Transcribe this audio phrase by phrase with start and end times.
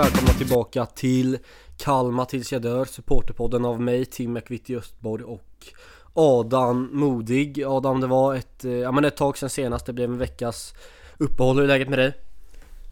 [0.00, 1.38] välkomna tillbaka till
[1.76, 5.66] Kalmar tills jag dör, supporterpodden av mig, Tim McVitie Östborg och
[6.14, 7.64] Adam Modig.
[7.66, 10.74] Adam, det var ett, eh, ja, men ett tag sedan senast, det blev en veckas
[11.18, 11.56] uppehåll.
[11.56, 12.12] Hur är läget med dig?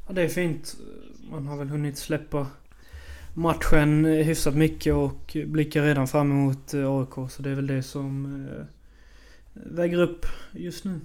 [0.06, 0.76] Ja, det är fint.
[1.30, 2.46] Man har väl hunnit släppa
[3.34, 7.30] matchen eh, hyfsat mycket och blickar redan fram emot eh, AIK.
[7.30, 8.46] Så det är väl det som
[9.52, 11.00] väger upp just nu.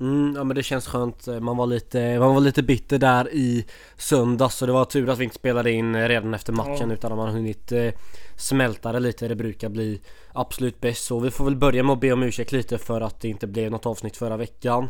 [0.00, 1.26] Mm, ja men det känns skönt.
[1.26, 5.18] Man var lite, man var lite bitter där i söndags så det var tur att
[5.18, 6.94] vi inte spelade in redan efter matchen ja.
[6.94, 7.92] utan att man hunnit eh,
[8.36, 9.28] smälta det lite.
[9.28, 10.00] Det brukar bli
[10.32, 11.20] absolut bäst så.
[11.20, 13.70] Vi får väl börja med att be om ursäkt lite för att det inte blev
[13.70, 14.88] något avsnitt förra veckan.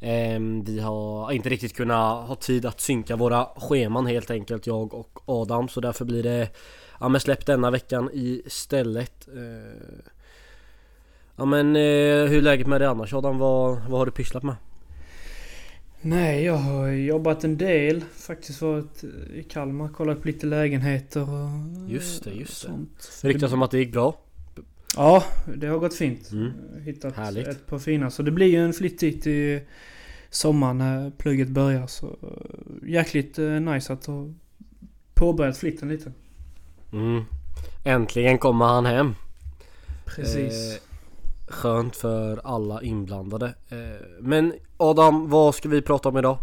[0.00, 4.94] Eh, vi har inte riktigt kunnat ha tid att synka våra scheman helt enkelt, jag
[4.94, 5.68] och Adam.
[5.68, 6.48] Så därför blir det
[7.00, 9.28] ja, men släpp denna veckan istället.
[11.40, 13.38] Eh, Ja men eh, hur är läget med dig annars Adam?
[13.38, 14.56] Vad, vad har du pysslat med?
[16.02, 18.04] Nej, jag har jobbat en del.
[18.14, 23.10] Faktiskt varit i Kalmar, kollat på lite lägenheter och Just det, just sånt.
[23.22, 23.28] det.
[23.28, 24.16] Ryktas som att det gick bra?
[24.96, 25.24] Ja,
[25.56, 26.30] det har gått fint.
[26.32, 26.52] Mm.
[26.84, 27.48] Hittat Härligt.
[27.48, 28.10] ett par fina.
[28.10, 29.62] Så det blir ju en flytt dit i
[30.30, 31.86] sommar när plugget börjar.
[31.86, 34.28] Så eh, jäkligt eh, nice att ha
[35.14, 36.12] påbörjat flytten lite.
[36.92, 37.24] Mm.
[37.84, 39.14] Äntligen kommer han hem.
[40.04, 40.72] Precis.
[40.74, 40.89] Eh,
[41.50, 43.46] Skönt för alla inblandade.
[43.68, 46.38] Eh, men Adam, vad ska vi prata om idag?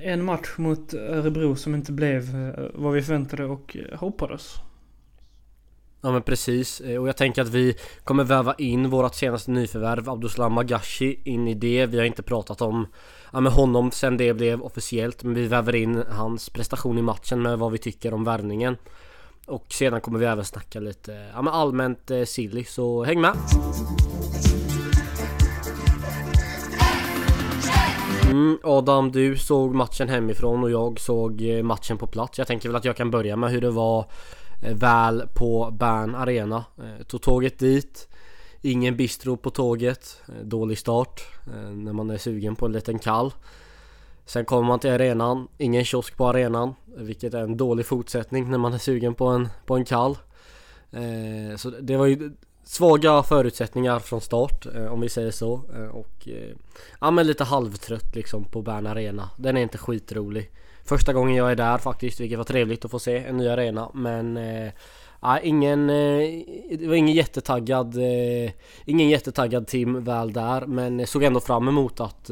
[0.00, 4.54] En match mot Örebro som inte blev eh, vad vi förväntade och hoppades.
[6.00, 10.10] Ja men precis, eh, och jag tänker att vi kommer väva in vårt senaste nyförvärv
[10.10, 11.86] Abduslam Magashi in i det.
[11.86, 12.86] Vi har inte pratat om
[13.32, 17.42] ja, med honom sen det blev officiellt men vi väver in hans prestation i matchen
[17.42, 18.76] med vad vi tycker om värvningen.
[19.46, 23.36] Och sedan kommer vi även snacka lite ja, allmänt eh, silly så häng med!
[28.30, 32.38] Mm, Adam, du såg matchen hemifrån och jag såg eh, matchen på plats.
[32.38, 34.06] Jag tänker väl att jag kan börja med hur det var
[34.62, 36.64] eh, väl på Bern Arena.
[36.78, 38.08] Eh, tog tåget dit.
[38.62, 40.22] Ingen bistro på tåget.
[40.42, 41.22] Dålig start
[41.72, 43.32] när man är sugen på en liten kall.
[44.24, 45.48] Sen kommer man till arenan.
[45.58, 46.74] Ingen kiosk på arenan.
[46.96, 50.18] Vilket är en dålig fortsättning när man är sugen på en, på en kall.
[51.56, 52.30] Så det var ju
[52.68, 55.60] Svaga förutsättningar från start eh, om vi säger så.
[55.74, 56.56] Eh, och eh,
[57.00, 59.30] Ja men lite halvtrött liksom på Bern Arena.
[59.36, 60.50] Den är inte skitrolig.
[60.84, 63.90] Första gången jag är där faktiskt vilket var trevligt att få se en ny arena.
[63.94, 64.38] Men
[65.20, 67.94] Ja, ingen, det var ingen jättetaggad
[68.84, 70.66] Ingen jättetaggad team väl där.
[70.66, 72.30] Men såg ändå fram emot att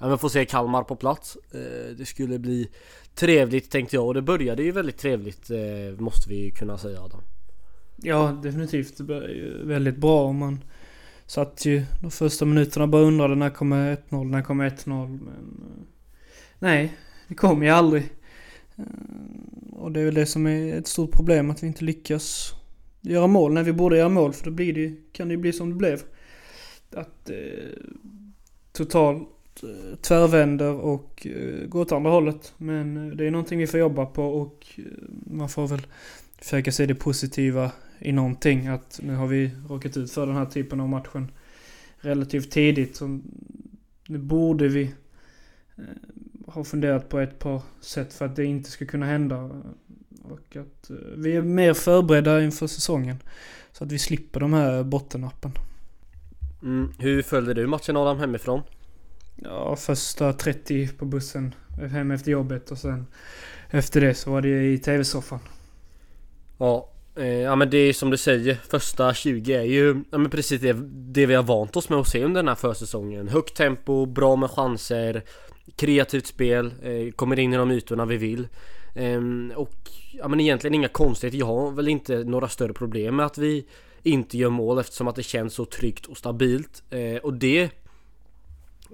[0.00, 1.36] ja, få se Kalmar på plats.
[1.96, 2.70] Det skulle bli
[3.14, 4.06] trevligt tänkte jag.
[4.06, 5.50] Och det började ju väldigt trevligt
[5.98, 7.20] måste vi kunna säga Adam
[7.96, 8.98] Ja, definitivt.
[8.98, 9.22] Det blev
[9.64, 10.32] väldigt bra.
[10.32, 10.64] Man
[11.26, 15.06] satt ju de första minuterna bara undrade när kommer 1-0, när kommer 1-0.
[15.08, 15.84] Men eh,
[16.58, 16.96] nej,
[17.28, 18.02] det kom ju aldrig.
[18.76, 18.84] Eh,
[19.72, 22.52] och det är väl det som är ett stort problem, att vi inte lyckas
[23.00, 24.32] göra mål när vi borde göra mål.
[24.32, 26.02] För då blir det, kan det ju bli som det blev.
[26.92, 27.36] Att eh,
[28.72, 32.54] totalt eh, tvärvänder och eh, går åt andra hållet.
[32.56, 34.84] Men eh, det är någonting vi får jobba på och eh,
[35.26, 35.86] man får väl
[36.38, 37.70] försöka se det positiva
[38.04, 38.66] i någonting.
[38.66, 41.30] Att nu har vi råkat ut för den här typen av matchen
[41.96, 42.96] relativt tidigt.
[42.96, 43.20] Så
[44.08, 44.94] nu borde vi
[45.76, 45.84] eh,
[46.46, 49.50] ha funderat på ett par sätt för att det inte ska kunna hända.
[50.22, 53.16] Och att eh, vi är mer förberedda inför säsongen.
[53.72, 55.52] Så att vi slipper de här bottennappen.
[56.62, 56.92] Mm.
[56.98, 58.62] Hur följde du matchen Adam hemifrån?
[59.36, 61.54] Ja, första 30 på bussen
[61.90, 63.06] hem efter jobbet och sen
[63.70, 65.40] efter det så var det i tv-soffan.
[66.58, 70.30] Ja, Eh, ja men det är som du säger, första 20 är ju ja, men
[70.30, 70.72] precis det,
[71.12, 73.28] det vi har vant oss med att se under den här försäsongen.
[73.28, 75.22] Högt tempo, bra med chanser,
[75.76, 78.48] kreativt spel, eh, kommer in i de ytorna vi vill.
[78.94, 79.20] Eh,
[79.56, 81.38] och ja men egentligen inga konstigheter.
[81.38, 83.66] Jag har väl inte några större problem med att vi
[84.02, 86.82] inte gör mål eftersom att det känns så tryggt och stabilt.
[86.90, 87.70] Eh, och det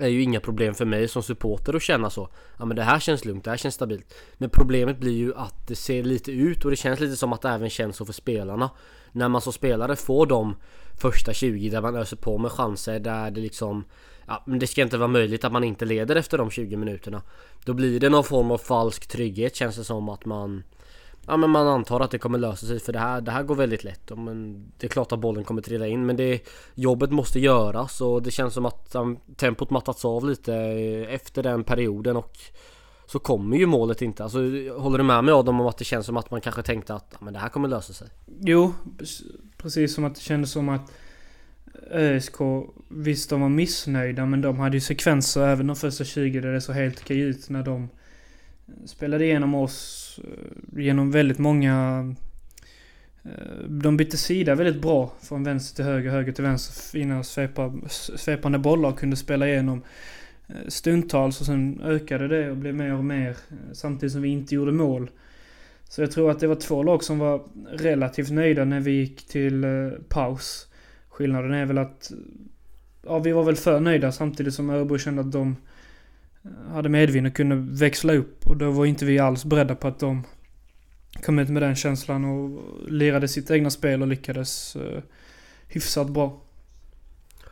[0.01, 2.29] är ju inga problem för mig som supporter att känna så.
[2.59, 4.15] Ja men det här känns lugnt, det här känns stabilt.
[4.39, 7.43] Men problemet blir ju att det ser lite ut och det känns lite som att
[7.43, 8.71] det även känns så för spelarna.
[9.13, 10.57] När man som spelare får de
[11.01, 13.85] första 20 där man öser på med chanser där det liksom
[14.27, 17.23] Ja men det ska inte vara möjligt att man inte leder efter de 20 minuterna.
[17.65, 20.63] Då blir det någon form av falsk trygghet känns det som att man
[21.31, 23.55] Ja men man antar att det kommer lösa sig för det här, det här går
[23.55, 24.11] väldigt lätt.
[24.17, 28.23] Men det är klart att bollen kommer trilla in men det, jobbet måste göras och
[28.23, 32.39] det känns som att um, tempot mattats av lite eh, efter den perioden och
[33.07, 34.23] så kommer ju målet inte.
[34.23, 34.39] Alltså,
[34.79, 37.09] håller du med mig Adam om att det känns som att man kanske tänkte att
[37.13, 38.09] ja, men det här kommer lösa sig?
[38.41, 38.75] Jo,
[39.57, 40.93] precis som att det kändes som att
[41.91, 42.37] eh, ÖSK,
[42.89, 46.61] visst de var missnöjda men de hade ju sekvenser även de första 20 där det
[46.61, 47.89] såg helt okej ut när de eh,
[48.87, 52.15] Spelade igenom oss Eh, genom väldigt många...
[53.23, 56.91] Eh, de bytte sida väldigt bra från vänster till höger, höger till vänster.
[56.99, 59.83] Fina svepa, svepande bollar och kunde spela igenom
[60.49, 63.37] eh, stundtals och sen ökade det och blev mer och mer
[63.73, 65.11] samtidigt som vi inte gjorde mål.
[65.85, 69.27] Så jag tror att det var två lag som var relativt nöjda när vi gick
[69.27, 69.65] till
[70.09, 70.69] paus.
[71.09, 72.13] Skillnaden är väl att
[73.07, 75.55] ja, vi var väl för nöjda samtidigt som Örebro kände att de eh,
[76.69, 78.47] hade medvind och kunde växla upp.
[78.47, 80.25] Och då var inte vi alls beredda på att de
[81.23, 82.61] kom ut med den känslan och
[82.91, 85.03] lirade sitt egna spel och lyckades eh,
[85.69, 86.43] hyfsat bra.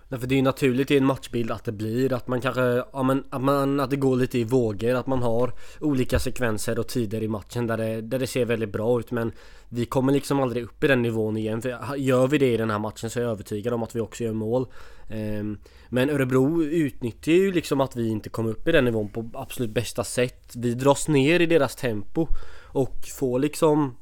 [0.08, 2.62] Därför det är ju naturligt i en matchbild att det blir att man kanske,
[2.92, 6.78] ja men att, man, att det går lite i vågor, att man har olika sekvenser
[6.78, 9.32] och tider i matchen där det, där det ser väldigt bra ut men
[9.68, 12.70] vi kommer liksom aldrig upp i den nivån igen för gör vi det i den
[12.70, 14.66] här matchen så är jag övertygad om att vi också gör mål.
[15.08, 15.58] Ehm,
[15.88, 19.70] men Örebro utnyttjar ju liksom att vi inte kommer upp i den nivån på absolut
[19.70, 20.52] bästa sätt.
[20.56, 22.26] Vi dras ner i deras tempo
[22.66, 23.96] och får liksom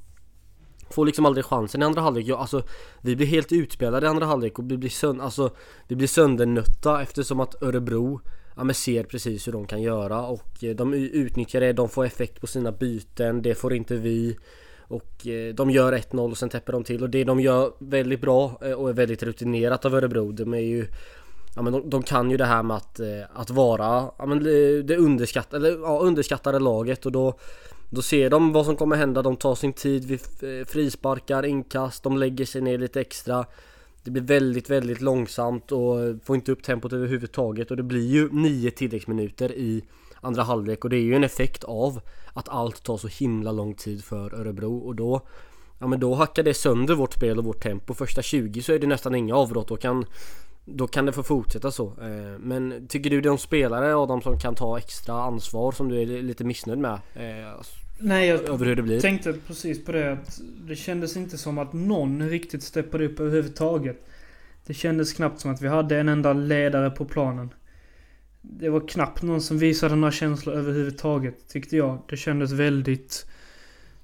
[0.91, 2.27] Får liksom aldrig chansen i andra halvlek.
[2.27, 2.62] Ja, alltså,
[3.00, 5.50] vi blir helt utspelade i andra halvlek och vi blir, sönd alltså,
[5.88, 8.21] vi blir söndernötta eftersom att Örebro
[8.56, 12.05] ja, men ser precis hur de kan göra och eh, de utnyttjar det, de får
[12.05, 14.38] effekt på sina byten, det får inte vi.
[14.88, 18.21] Och eh, de gör 1-0 och sen täpper de till och det de gör väldigt
[18.21, 20.87] bra eh, och är väldigt rutinerat av Örebro, de är ju
[21.56, 23.00] Ja men de, de kan ju det här med att,
[23.32, 27.39] att vara ja, men det, det underskattade, ja, underskattade laget och då
[27.91, 32.03] då ser de vad som kommer hända, de tar sin tid vid eh, frisparkar, inkast,
[32.03, 33.47] de lägger sig ner lite extra
[34.03, 38.29] Det blir väldigt, väldigt långsamt och får inte upp tempot överhuvudtaget och det blir ju
[38.33, 39.85] nio tilläggsminuter i
[40.21, 42.00] andra halvlek och det är ju en effekt av
[42.33, 45.23] att allt tar så himla lång tid för Örebro och då
[45.79, 47.94] Ja men då hackar det sönder vårt spel och vårt tempo.
[47.94, 49.69] Första 20 så är det nästan inga avbrott.
[49.69, 50.06] Då kan,
[50.69, 51.87] då kan det få fortsätta så.
[51.87, 55.73] Eh, men tycker du det är någon spelare av dem som kan ta extra ansvar
[55.73, 56.93] som du är lite missnöjd med?
[57.15, 57.61] Eh,
[57.99, 59.01] Nej, jag över hur det blir?
[59.01, 64.07] tänkte precis på det att det kändes inte som att någon riktigt steppade upp överhuvudtaget.
[64.67, 67.51] Det kändes knappt som att vi hade en enda ledare på planen.
[68.41, 72.03] Det var knappt någon som visade några känslor överhuvudtaget, tyckte jag.
[72.09, 73.27] Det kändes väldigt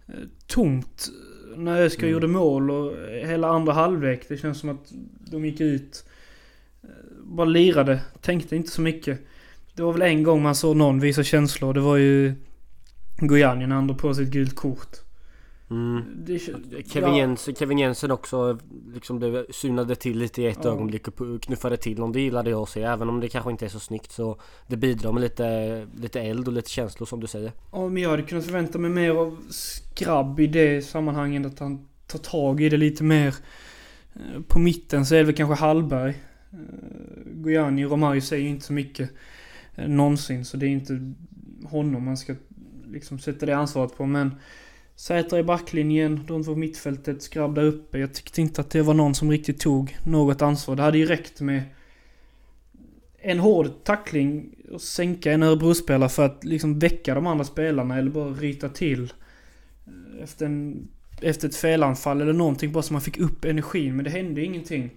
[0.06, 0.14] eh,
[0.46, 1.08] tomt
[1.56, 2.12] när Öskar mm.
[2.12, 4.28] gjorde mål och hela andra halvlek.
[4.28, 4.92] Det känns som att
[5.30, 6.04] de gick ut
[7.32, 9.20] bara lirade, tänkte inte så mycket.
[9.74, 11.74] Det var väl en gång man såg någon visa känslor.
[11.74, 12.34] Det var ju
[13.16, 14.96] Gojani när han drog på sig ett gult kort.
[15.70, 16.04] Mm.
[16.16, 16.38] Det,
[16.86, 17.16] Kevin, ja.
[17.16, 18.58] Jensen, Kevin Jensen också
[18.94, 20.70] liksom det synade till lite i ett ja.
[20.70, 22.12] ögonblick och knuffade till någon.
[22.12, 22.82] Det gillade jag att se.
[22.82, 26.48] Även om det kanske inte är så snyggt så det bidrar med lite, lite eld
[26.48, 27.52] och lite känslor som du säger.
[27.72, 31.46] Ja men jag hade kunnat förvänta mig mer av Skrabb i det sammanhanget.
[31.46, 33.34] Att han tar tag i det lite mer.
[34.14, 36.14] Eh, på mitten så är det väl kanske Hallberg.
[36.52, 36.58] Eh,
[37.24, 39.10] Gojani och Romario säger ju inte så mycket
[39.74, 40.44] eh, någonsin.
[40.44, 41.12] Så det är inte
[41.64, 42.34] honom man ska
[42.86, 44.06] liksom sätta det ansvaret på.
[44.06, 44.34] Men
[44.96, 47.98] Sätra i backlinjen, de två mittfältet, Skrabb där uppe.
[47.98, 50.76] Jag tyckte inte att det var någon som riktigt tog något ansvar.
[50.76, 51.62] Det hade ju räckt med
[53.18, 58.10] en hård tackling och sänka en Örebro-spelare för att liksom väcka de andra spelarna eller
[58.10, 59.12] bara ryta till.
[59.86, 60.88] Eh, efter, en,
[61.20, 63.96] efter ett felanfall eller någonting bara så man fick upp energin.
[63.96, 64.90] Men det hände ingenting.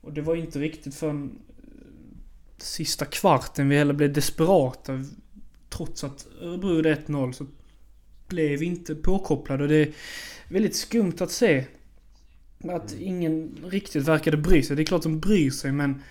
[0.00, 1.38] Och det var inte riktigt förrän
[2.58, 5.04] sista kvarten vi heller blev desperata.
[5.68, 7.46] Trots att Örebro gjorde 1-0 så
[8.28, 9.62] blev vi inte påkopplade.
[9.62, 9.92] Och det är
[10.48, 11.64] väldigt skumt att se.
[12.58, 13.04] Att mm.
[13.04, 14.76] ingen riktigt verkade bry sig.
[14.76, 16.02] Det är klart de bryr sig men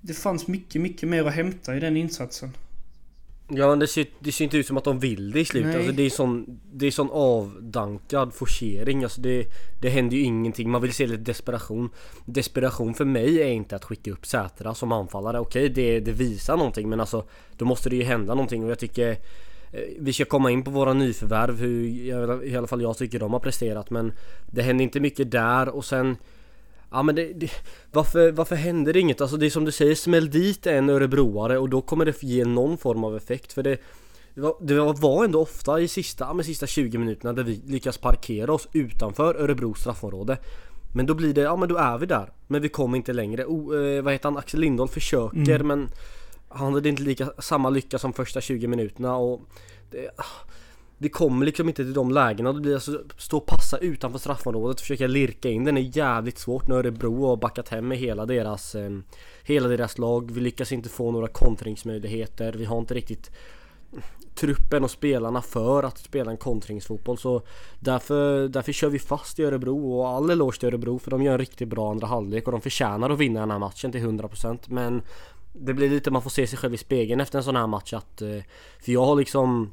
[0.00, 2.50] det fanns mycket, mycket mer att hämta i den insatsen.
[3.48, 5.76] Ja men det ser, det ser inte ut som att de vill det i slutet.
[5.76, 9.02] Alltså det är sån, det är sån avdankad forcering.
[9.04, 9.46] Alltså det,
[9.80, 10.70] det händer ju ingenting.
[10.70, 11.90] Man vill se lite desperation.
[12.24, 15.40] Desperation för mig är inte att skicka upp Sätra som anfallare.
[15.40, 17.24] Okej det, det visar någonting men alltså
[17.56, 19.10] då måste det ju hända någonting och jag tycker
[19.72, 21.84] eh, vi ska komma in på våra nyförvärv, hur
[22.44, 24.12] i alla fall jag tycker de har presterat men
[24.46, 26.16] Det händer inte mycket där och sen
[26.96, 27.50] Ja men det, det,
[27.92, 29.20] varför, varför händer det inget?
[29.20, 32.44] Alltså det är som du säger, smäll dit en örebroare och då kommer det ge
[32.44, 33.78] någon form av effekt för det
[34.34, 37.98] det var, det var ändå ofta i sista, med sista 20 minuterna där vi lyckas
[37.98, 40.38] parkera oss utanför Örebros straffområde
[40.94, 43.44] Men då blir det, ja men då är vi där Men vi kommer inte längre.
[43.44, 44.38] O, eh, vad heter han?
[44.38, 45.66] Axel Lindahl försöker mm.
[45.66, 45.88] men
[46.48, 49.40] Han hade inte lika, samma lycka som första 20 minuterna och
[49.90, 50.10] det,
[50.98, 52.52] vi kommer liksom inte till de lägena.
[52.52, 56.68] Det blir alltså stå passa utanför straffområdet och försöka lirka in den är jävligt svårt.
[56.68, 58.90] Nu Örebro har backat hem med hela deras eh,
[59.42, 60.30] Hela deras lag.
[60.30, 62.52] Vi lyckas inte få några kontringsmöjligheter.
[62.52, 63.30] Vi har inte riktigt
[64.34, 67.42] truppen och spelarna för att spela en kontringsfotboll så
[67.80, 71.32] därför, därför kör vi fast i Örebro och all eloge till Örebro för de gör
[71.32, 74.58] en riktigt bra andra halvlek och de förtjänar att vinna den här matchen till 100%
[74.66, 75.02] men
[75.52, 77.92] det blir lite man får se sig själv i spegeln efter en sån här match
[77.92, 78.42] att eh,
[78.80, 79.72] för jag har liksom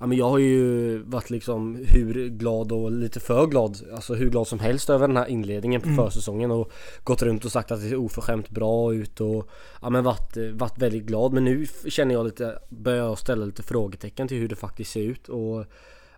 [0.00, 4.30] Ja men jag har ju varit liksom hur glad och lite för glad Alltså hur
[4.30, 5.96] glad som helst över den här inledningen på mm.
[5.96, 6.72] försäsongen och
[7.04, 9.48] Gått runt och sagt att det ser oförskämt bra ut och
[9.82, 13.62] Ja men varit, varit väldigt glad men nu känner jag lite Börjar jag ställa lite
[13.62, 15.64] frågetecken till hur det faktiskt ser ut och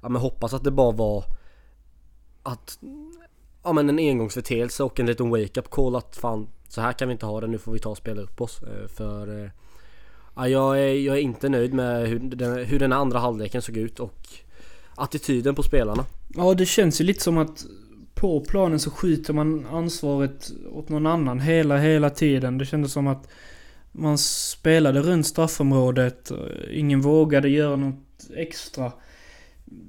[0.02, 1.25] Ja men hoppas att det bara var
[2.42, 2.78] Att
[3.62, 7.12] Ja men en engångsförteelse och en liten wake-up call att fan Så här kan vi
[7.12, 9.50] inte ha det, nu får vi ta och spela upp oss eh, För eh,
[10.34, 13.76] Ja, jag, är, jag är inte nöjd med hur den, hur den andra halvleken såg
[13.76, 14.28] ut och
[14.94, 16.04] attityden på spelarna.
[16.28, 17.64] Ja, det känns ju lite som att
[18.14, 22.58] på planen så skjuter man ansvaret åt någon annan hela, hela tiden.
[22.58, 23.28] Det kändes som att
[23.92, 26.32] man spelade runt straffområdet.
[26.70, 28.92] Ingen vågade göra något extra.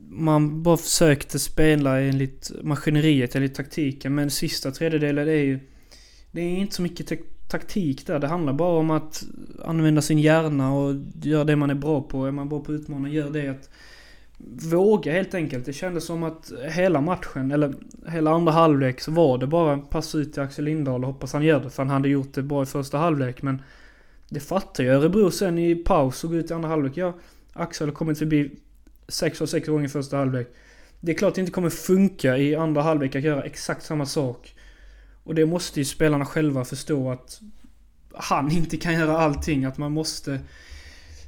[0.09, 4.15] Man bara försökte spela enligt maskineriet, enligt taktiken.
[4.15, 5.59] Men sista tredjedelen är ju...
[6.31, 7.07] Det är inte så mycket
[7.51, 8.19] taktik där.
[8.19, 9.23] Det handlar bara om att
[9.65, 12.25] använda sin hjärna och göra det man är bra på.
[12.25, 13.47] Är man bra på att utmana, gör det.
[13.47, 13.69] Att
[14.71, 15.65] våga helt enkelt.
[15.65, 17.73] Det kändes som att hela matchen, eller
[18.07, 21.43] hela andra halvlek, så var det bara passa ut till Axel Lindahl och hoppas han
[21.43, 21.69] gör det.
[21.69, 23.41] För han hade gjort det bra i första halvlek.
[23.41, 23.61] Men
[24.29, 26.97] det fattar ju Örebro sen i paus och gå ut i andra halvlek.
[26.97, 27.13] Ja,
[27.53, 28.51] Axel har kommit förbi
[29.07, 30.47] sex av sex gånger i första halvlek.
[30.99, 34.55] Det är klart det inte kommer funka i andra halvlek att göra exakt samma sak.
[35.23, 37.41] Och det måste ju spelarna själva förstå att
[38.13, 39.65] han inte kan göra allting.
[39.65, 40.39] Att man måste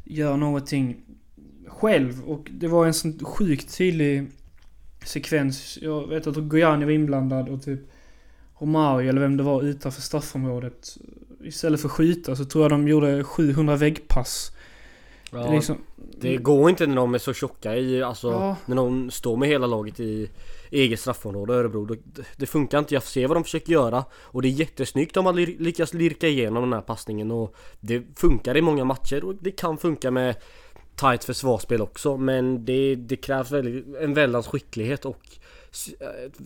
[0.04, 0.98] göra någonting
[1.68, 2.24] själv.
[2.24, 4.28] Och det var en sån sjukt tydlig
[5.06, 5.78] sekvens.
[5.82, 7.80] Jag vet att Gojani var inblandad och typ
[8.60, 10.98] Romario eller vem det var utanför straffområdet.
[11.44, 14.52] Istället för att skjuta så tror jag de gjorde 700 väggpass.
[15.32, 15.78] Ja, det, liksom,
[16.22, 18.56] det går inte när de är så tjocka i, alltså ja.
[18.66, 20.30] när de står med hela laget i
[20.74, 21.86] eget straffområde Örebro.
[21.86, 21.98] Det,
[22.36, 22.94] det funkar inte.
[22.94, 24.06] Jag ser vad de försöker göra.
[24.14, 27.32] Och det är jättesnyggt om man lyckas lirka igenom den här passningen.
[27.32, 29.24] Och det funkar i många matcher.
[29.24, 30.36] Och det kan funka med
[30.96, 32.18] tight försvarsspel också.
[32.18, 35.22] Men det, det krävs väldigt, en väldans skicklighet och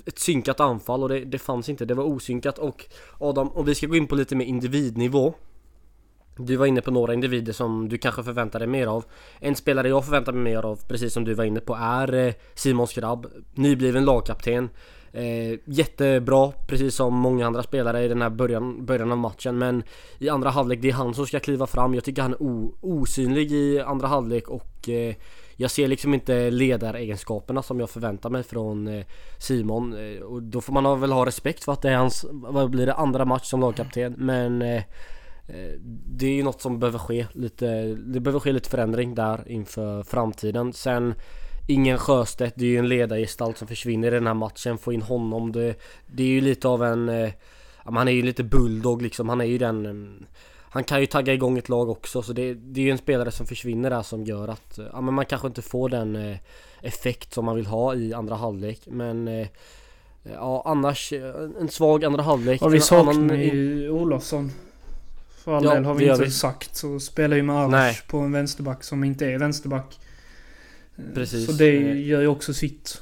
[0.06, 1.04] ett synkat anfall.
[1.04, 1.86] Och det, det fanns inte.
[1.86, 2.60] Det var osynkat.
[2.60, 2.86] Och
[3.18, 5.34] Adam, om vi ska gå in på lite mer individnivå
[6.38, 9.06] du var inne på några individer som du kanske förväntar dig mer av.
[9.40, 12.34] En spelare jag förväntar mig mer av, precis som du var inne på, är eh,
[12.56, 13.28] Simon Skrabb.
[13.54, 14.70] Nybliven lagkapten.
[15.12, 19.58] Eh, jättebra, precis som många andra spelare i den här början, början av matchen.
[19.58, 19.84] Men
[20.20, 21.94] i andra halvlek, det är han som ska kliva fram.
[21.94, 25.16] Jag tycker han är o, osynlig i andra halvlek och eh,
[25.56, 29.06] jag ser liksom inte ledaregenskaperna som jag förväntar mig från eh,
[29.38, 29.94] Simon.
[29.94, 32.86] Eh, och då får man väl ha respekt för att det är hans, vad blir
[32.86, 34.16] det, andra match som lagkapten.
[34.18, 34.84] Men Eh,
[36.06, 40.04] det är ju något som behöver ske lite, det behöver ske lite förändring där inför
[40.04, 40.74] framtiden.
[40.74, 41.16] Sen
[41.70, 44.78] Ingen Sjöstedt, det är ju en ledargestalt som försvinner i den här matchen.
[44.78, 45.76] Få in honom, det,
[46.08, 47.10] det är ju lite av en...
[47.10, 47.32] Eh,
[47.76, 49.86] han är ju lite bulldog liksom, han är ju den...
[49.86, 50.26] Mm,
[50.70, 53.32] han kan ju tagga igång ett lag också så det, det är ju en spelare
[53.32, 56.38] som försvinner där som gör att ja, men man kanske inte får den eh,
[56.82, 59.48] effekt som man vill ha i andra halvlek men
[60.34, 61.14] Ja annars
[61.60, 62.62] en svag andra halvlek.
[62.62, 64.52] Och vi saknar ju Olofsson.
[65.48, 66.32] För all ja, del har vi inte vi.
[66.32, 66.76] sagt.
[66.76, 70.00] Så spelar ju med Arash på en vänsterback som inte är vänsterback.
[71.14, 71.46] Precis.
[71.46, 73.02] Så det gör ju också sitt.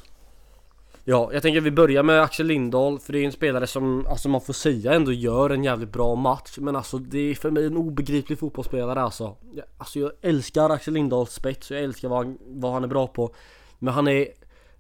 [1.04, 4.30] Ja, jag tänker vi börjar med Axel Lindahl för det är en spelare som, alltså
[4.30, 7.66] man får säga ändå gör en jävligt bra match Men alltså det är för mig
[7.66, 9.36] en obegriplig fotbollsspelare alltså
[9.78, 13.08] Alltså jag älskar Axel Lindahls spets och jag älskar vad han, vad han är bra
[13.08, 13.36] på
[13.80, 14.28] Men han är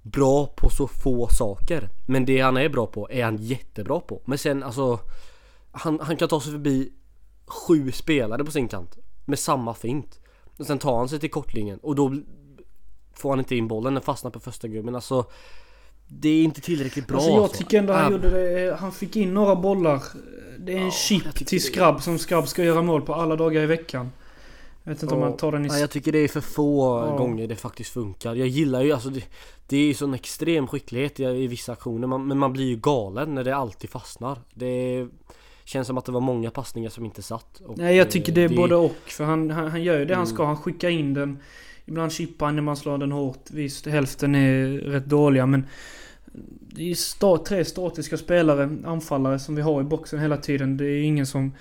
[0.01, 4.21] bra på så få saker Men det han är bra på är han jättebra på
[4.25, 4.99] Men sen alltså
[5.71, 6.91] Han, han kan ta sig förbi
[7.47, 10.19] sju spelare på sin kant med samma fint.
[10.57, 12.15] Och sen tar han sig till kortlinjen och då
[13.13, 14.95] får han inte in bollen, den fastnar på första gubben.
[14.95, 15.25] Alltså
[16.07, 17.57] det är inte tillräckligt bra alltså jag alltså.
[17.57, 20.03] tycker ändå han gjorde det, han fick in några bollar.
[20.59, 23.61] Det är en ja, chip till Skrabb som Skrabb ska göra mål på alla dagar
[23.61, 24.11] i veckan.
[24.83, 25.21] Jag vet inte ja.
[25.21, 25.67] om man tar den i...
[25.67, 27.17] Ja, jag tycker det är för få ja.
[27.17, 28.35] gånger det faktiskt funkar.
[28.35, 29.23] Jag gillar ju alltså det,
[29.67, 32.75] det är ju sån extrem skicklighet i, i vissa aktioner man, men man blir ju
[32.75, 34.39] galen när det alltid fastnar.
[34.53, 35.09] Det är,
[35.65, 37.61] Känns som att det var många passningar som inte satt.
[37.75, 38.55] Nej jag tycker det är det...
[38.55, 38.95] både och.
[39.05, 40.17] För han, han, han gör ju det mm.
[40.17, 40.45] han ska.
[40.45, 41.39] Han skickar in den.
[41.85, 43.49] Ibland chippar han när man slår den hårt.
[43.51, 45.65] Visst, hälften är rätt dåliga men...
[46.61, 50.77] Det är sta tre statiska spelare, anfallare, som vi har i boxen hela tiden.
[50.77, 51.53] Det är ingen som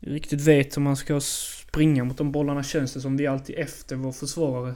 [0.00, 3.16] riktigt vet hur man ska springa mot de bollarna känns det som.
[3.16, 4.74] Vi är alltid efter vår försvarare.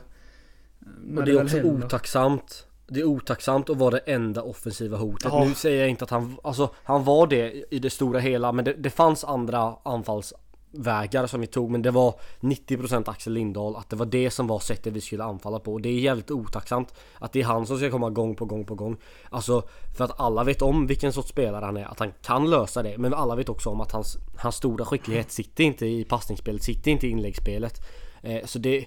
[1.16, 1.86] Och det är också händer.
[1.86, 5.32] otacksamt det är otacksamt att vara det enda offensiva hotet.
[5.32, 5.44] Ja.
[5.44, 8.64] Nu säger jag inte att han, alltså han var det i det stora hela men
[8.64, 13.90] det, det fanns andra anfallsvägar som vi tog men det var 90% Axel Lindahl att
[13.90, 16.94] det var det som var sättet vi skulle anfalla på och det är jävligt otacksamt
[17.18, 18.96] att det är han som ska komma gång på gång på gång
[19.30, 19.62] Alltså
[19.96, 22.98] för att alla vet om vilken sorts spelare han är, att han kan lösa det
[22.98, 26.90] men alla vet också om att hans, hans stora skicklighet sitter inte i passningsspelet, sitter
[26.90, 27.80] inte i inläggsspelet
[28.22, 28.86] eh, Så det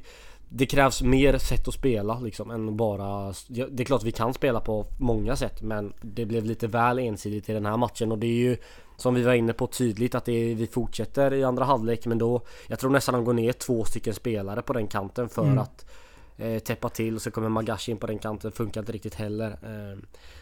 [0.55, 4.59] det krävs mer sätt att spela liksom än bara Det är klart vi kan spela
[4.59, 8.27] på många sätt men det blev lite väl ensidigt i den här matchen och det
[8.27, 8.57] är ju
[8.97, 12.41] Som vi var inne på tydligt att är, vi fortsätter i andra halvlek men då
[12.67, 15.57] Jag tror nästan de går ner två stycken spelare på den kanten för mm.
[15.57, 15.85] att
[16.37, 19.49] eh, Täppa till och så kommer Magashi in på den kanten, funkar inte riktigt heller
[19.51, 19.99] eh,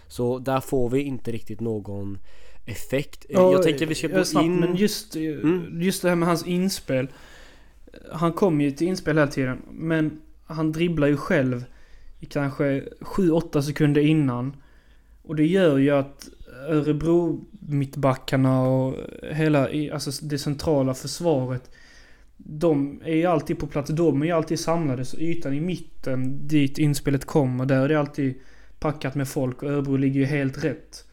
[0.08, 2.18] Så där får vi inte riktigt någon
[2.66, 3.26] effekt.
[3.30, 4.56] Ja, jag tänker vi ska gå in...
[4.56, 5.82] Men just, mm.
[5.82, 7.08] just det här med hans inspel.
[8.12, 9.62] Han kommer ju till inspel hela tiden.
[9.72, 11.66] Men han dribblar ju själv
[12.20, 14.56] i kanske 7-8 sekunder innan.
[15.24, 16.30] Och det gör ju att
[16.68, 21.72] Örebro mittbackarna och hela alltså det centrala försvaret.
[22.38, 23.92] De är ju alltid på plats.
[23.92, 25.06] De är ju alltid samlade.
[25.06, 27.66] Så ytan i mitten dit inspelet kommer.
[27.66, 28.36] Där är det alltid
[28.80, 31.06] packat med folk och Örebro ligger ju helt rätt.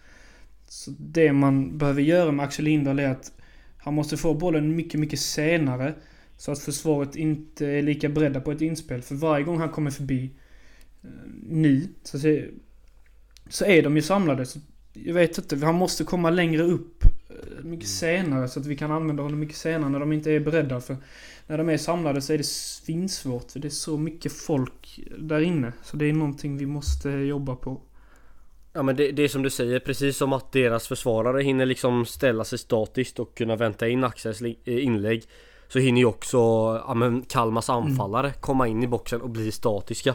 [0.68, 3.32] Så det man behöver göra med Axel Lindahl är att
[3.78, 5.94] han måste få bollen mycket, mycket senare.
[6.38, 9.02] Så att försvaret inte är lika beredda på ett inspel.
[9.02, 10.30] För varje gång han kommer förbi
[11.02, 11.11] eh,
[11.42, 12.18] nu, så,
[13.49, 14.47] så är de ju samlade.
[14.47, 14.59] Så
[14.92, 18.90] jag vet inte, han måste komma längre upp eh, mycket senare så att vi kan
[18.90, 20.80] använda honom mycket senare när de inte är beredda.
[20.80, 20.97] För
[21.47, 23.50] när de är samlade så är det svinsvårt.
[23.50, 25.73] För det är så mycket folk där inne.
[25.83, 27.80] Så det är någonting vi måste jobba på.
[28.73, 32.07] Ja men det, det, är som du säger, precis som att deras försvarare hinner liksom
[32.07, 35.24] ställa sig statiskt och kunna vänta in Axels eh, inlägg
[35.68, 36.38] Så hinner ju också
[36.87, 38.40] ja, men Kalmars anfallare mm.
[38.40, 40.14] komma in i boxen och bli statiska.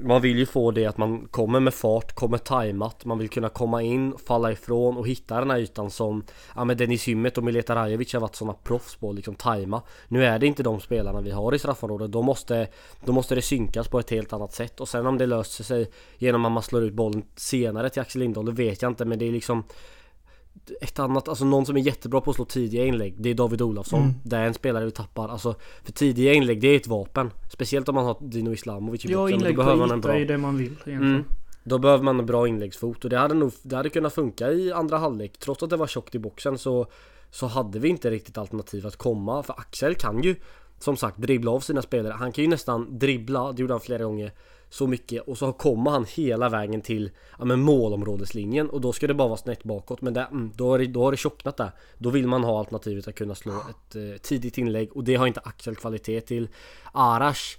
[0.00, 3.48] Man vill ju få det att man kommer med fart, kommer tajmat Man vill kunna
[3.48, 6.24] komma in, falla ifrån och hitta den här ytan som
[6.56, 9.82] Ja men Dennis Hymmet och Mileta Rajovic har varit sådana proffs på liksom tajma.
[10.08, 12.12] Nu är det inte de spelarna vi har i straffområdet.
[12.12, 12.68] Då måste,
[13.04, 14.80] då måste det synkas på ett helt annat sätt.
[14.80, 18.20] Och sen om det löser sig Genom att man slår ut bollen senare till Axel
[18.20, 19.04] Lindahl, det vet jag inte.
[19.04, 19.64] Men det är liksom
[20.80, 23.62] ett annat, alltså någon som är jättebra på att slå tidiga inlägg Det är David
[23.62, 24.14] Olofsson mm.
[24.24, 25.28] Det är en spelare vi tappar.
[25.28, 27.30] Alltså För tidiga inlägg det är ett vapen.
[27.50, 30.14] Speciellt om man har Dino Islamovic Ja inlägg på yta bra...
[30.14, 31.02] är det man vill egentligen.
[31.02, 31.24] Mm.
[31.64, 34.72] Då behöver man en bra inläggsfot och det hade nog Det hade kunnat funka i
[34.72, 35.38] andra halvlek.
[35.38, 36.86] Trots att det var tjockt i boxen så
[37.30, 39.42] Så hade vi inte riktigt alternativ att komma.
[39.42, 40.36] För Axel kan ju
[40.78, 42.12] Som sagt dribbla av sina spelare.
[42.12, 44.32] Han kan ju nästan dribbla Det gjorde han flera gånger
[44.72, 49.06] så mycket och så kommer han hela vägen till ja, men målområdeslinjen och då ska
[49.06, 51.56] det bara vara snett bakåt men det, mm, då, har det, då har det tjocknat
[51.56, 51.70] där.
[51.98, 55.26] Då vill man ha alternativet att kunna slå ett eh, tidigt inlägg och det har
[55.26, 56.48] inte Axel kvalitet till.
[56.92, 57.58] Arash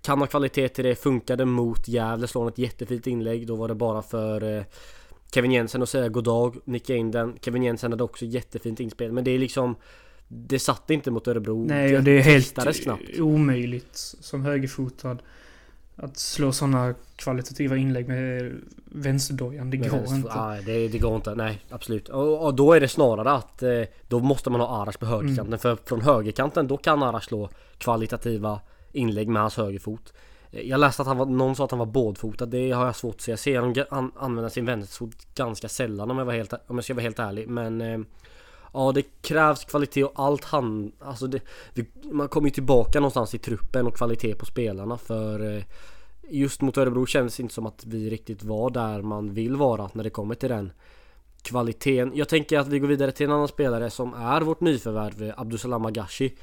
[0.00, 3.46] kan ha kvalitet till det, funkade mot Gävle, slår ett jättefint inlägg.
[3.46, 4.64] Då var det bara för eh,
[5.34, 7.38] Kevin Jensen att säga goddag, nicka in den.
[7.40, 9.76] Kevin Jensen hade också jättefint inspel men det är liksom
[10.28, 11.66] det satt inte mot Örebro.
[11.66, 13.18] Nej, och det är helt knappt.
[13.18, 15.18] omöjligt som högerfotad
[16.02, 18.52] att slå sådana kvalitativa inlägg med
[18.84, 20.42] vänsterdojan, det går vänster, inte.
[20.42, 21.34] Nej, det, det, går inte.
[21.34, 22.08] Nej, absolut.
[22.08, 25.46] Och, och, då är det snarare att eh, då måste man ha Arash på högerkanten.
[25.46, 25.58] Mm.
[25.58, 28.60] För från högerkanten då kan Arash slå kvalitativa
[28.92, 30.12] inlägg med hans högerfot.
[30.50, 32.46] Eh, jag läste att han var, någon sa att han var bådfotad.
[32.46, 33.32] Det har jag svårt att se.
[33.32, 36.94] Jag ser honom använda sin vänsterfot ganska sällan om jag, var helt, om jag ska
[36.94, 37.48] vara helt ärlig.
[37.48, 37.98] Men eh,
[38.72, 40.92] Ja det krävs kvalitet och allt han...
[40.98, 41.42] Alltså det,
[42.12, 45.62] man kommer ju tillbaka någonstans i truppen och kvalitet på spelarna för eh,
[46.32, 49.90] Just mot Örebro kändes det inte som att vi riktigt var där man vill vara
[49.92, 50.72] när det kommer till den
[51.42, 52.12] kvaliteten.
[52.14, 55.34] Jag tänker att vi går vidare till en annan spelare som är vårt nyförvärv, eh,
[55.36, 56.34] Abdusalam Agashi.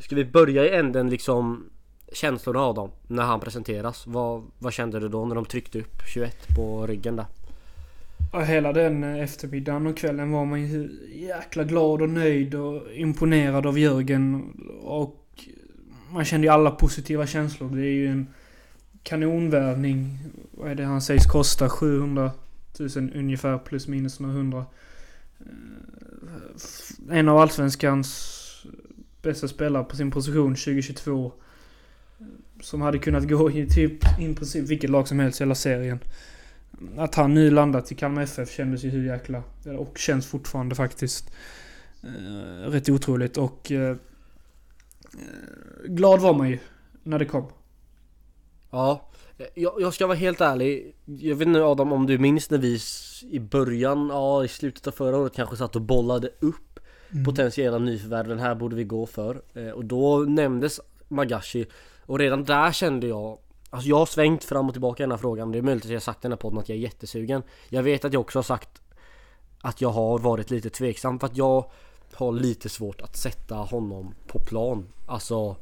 [0.00, 1.70] Ska vi börja i änden liksom
[2.12, 4.06] känslorna av dem när han presenteras?
[4.06, 7.26] Vad, vad kände du då när de tryckte upp 21 på ryggen där?
[8.32, 13.66] Hela den eh, eftermiddagen och kvällen var man ju jäkla glad och nöjd och imponerad
[13.66, 14.52] av Jörgen.
[14.82, 15.44] Och
[16.10, 17.70] man kände ju alla positiva känslor.
[17.70, 18.26] Det är ju en
[19.02, 20.18] kanonvärvning.
[20.50, 21.68] Vad är det han sägs kosta?
[21.68, 22.30] 700
[22.78, 24.66] 000 ungefär plus minus några hundra.
[25.40, 28.40] Eh, en av Allsvenskans
[29.22, 31.32] bästa spelare på sin position 2022.
[32.60, 35.98] Som hade kunnat gå i typ i princip vilket lag som helst i hela serien.
[36.96, 39.42] Att han nu landat i Kalmar FF kändes ju hur jäkla...
[39.78, 41.32] Och känns fortfarande faktiskt.
[42.02, 43.72] Eh, rätt otroligt och...
[43.72, 43.96] Eh,
[45.84, 46.58] glad var man ju
[47.02, 47.46] när det kom.
[48.70, 49.10] Ja,
[49.54, 50.96] jag, jag, ska vara helt ärlig.
[51.04, 52.80] Jag vet inte Adam om du minns när vi
[53.30, 57.24] i början, ja i slutet av förra året kanske satt och bollade upp mm.
[57.24, 58.28] potentiella nyförvärv.
[58.28, 59.42] Den här borde vi gå för.
[59.54, 61.66] Eh, och då nämndes Magashi.
[62.06, 63.38] Och redan där kände jag
[63.74, 65.52] Alltså jag har svängt fram och tillbaka i den här frågan.
[65.52, 67.42] Det är möjligt att jag har sagt i den här podden att jag är jättesugen.
[67.68, 68.82] Jag vet att jag också har sagt
[69.60, 71.70] att jag har varit lite tveksam för att jag
[72.12, 74.88] har lite svårt att sätta honom på plan.
[75.06, 75.56] Alltså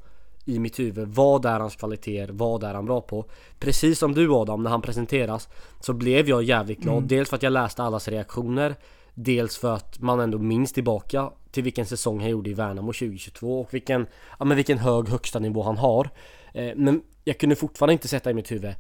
[0.44, 1.08] i mitt huvud.
[1.08, 2.32] Vad är hans kvaliteter?
[2.32, 3.24] Vad är han bra på?
[3.58, 5.48] Precis som du Adam, när han presenteras
[5.80, 6.96] så blev jag jävligt glad.
[6.96, 7.08] Mm.
[7.08, 8.74] Dels för att jag läste allas reaktioner.
[9.14, 13.60] Dels för att man ändå minns tillbaka till vilken säsong han gjorde i Värnamo 2022
[13.60, 14.06] och vilken,
[14.38, 16.10] ja men vilken hög högsta nivå han har.
[16.54, 18.74] Eh, men jag kunde fortfarande inte sätta i mitt huvud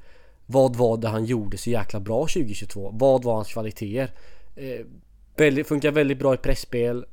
[0.46, 2.90] vad var det han gjorde så jäkla bra 2022?
[2.94, 4.10] Vad var hans kvaliteter?
[4.56, 4.86] Eh,
[5.36, 7.04] väldigt, funkar väldigt bra i pressspel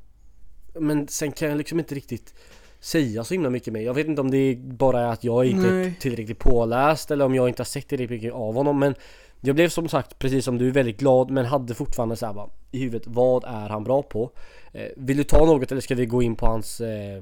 [0.73, 2.33] Men sen kan jag liksom inte riktigt
[2.79, 3.81] säga så himla mycket mer.
[3.81, 7.35] Jag vet inte om det bara är att jag inte är tillräckligt påläst eller om
[7.35, 8.95] jag inte har sett tillräckligt mycket av honom men
[9.41, 12.49] jag blev som sagt, precis som du, väldigt glad men hade fortfarande så här bara,
[12.71, 14.31] i huvudet, vad är han bra på?
[14.73, 16.81] Eh, vill du ta något eller ska vi gå in på hans...
[16.81, 17.21] Eh,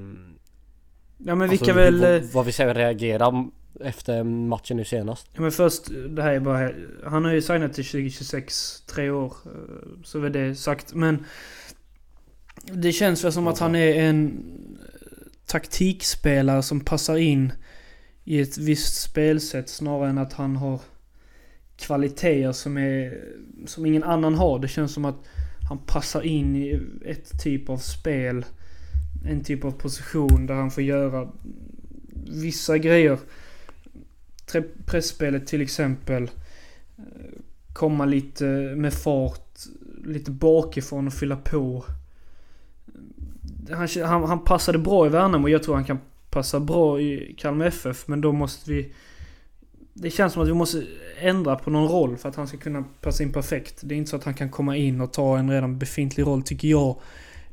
[1.20, 2.02] Ja men vi alltså, kan väl...
[2.02, 3.50] Vad, eh, vad vi säger reagera
[3.82, 5.28] efter matchen nu senast?
[5.34, 6.72] Ja, men först, det här är bara...
[7.06, 9.34] Han har ju signat till 2026, tre år.
[9.46, 10.94] Eh, så är det sagt.
[10.94, 11.26] Men...
[12.72, 17.54] Det känns väl som att han är en eh, taktikspelare som passar in
[18.24, 20.82] i ett visst spelsätt snarare än att han har
[21.78, 23.24] kvaliteter som är...
[23.66, 24.60] Som ingen annan har.
[24.60, 25.28] Det känns som att
[25.70, 28.46] han passar in i ett typ av spel.
[29.26, 31.30] En typ av position där han får göra
[32.28, 33.20] vissa grejer
[34.86, 36.24] pressspelet till exempel.
[36.98, 37.04] Eh,
[37.74, 39.60] komma lite med fart,
[40.06, 41.86] lite bakifrån och fylla på.
[43.72, 45.50] Han, han, han passade bra i Värnamo.
[45.50, 48.08] Jag tror han kan passa bra i Kalmar FF.
[48.08, 48.94] Men då måste vi...
[49.94, 50.84] Det känns som att vi måste
[51.20, 53.82] ändra på någon roll för att han ska kunna passa in perfekt.
[53.82, 56.44] Det är inte så att han kan komma in och ta en redan befintlig roll,
[56.44, 57.00] tycker jag.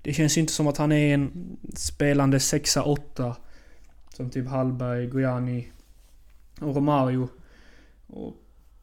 [0.03, 3.35] Det känns ju inte som att han är en spelande 6-8.
[4.17, 5.69] Som typ Hallberg, Gojani,
[6.61, 7.29] och Romario.
[8.07, 8.37] Och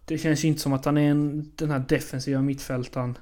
[0.05, 3.17] det känns ju inte som att han är en, den här defensiva mittfältaren.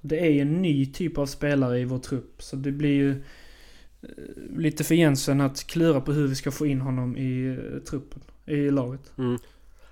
[0.00, 2.42] Det är ju en ny typ av spelare i vår trupp.
[2.42, 6.66] Så det blir ju eh, lite för Jensen att klura på hur vi ska få
[6.66, 8.22] in honom i eh, truppen.
[8.46, 9.12] I laget.
[9.18, 9.38] Mm.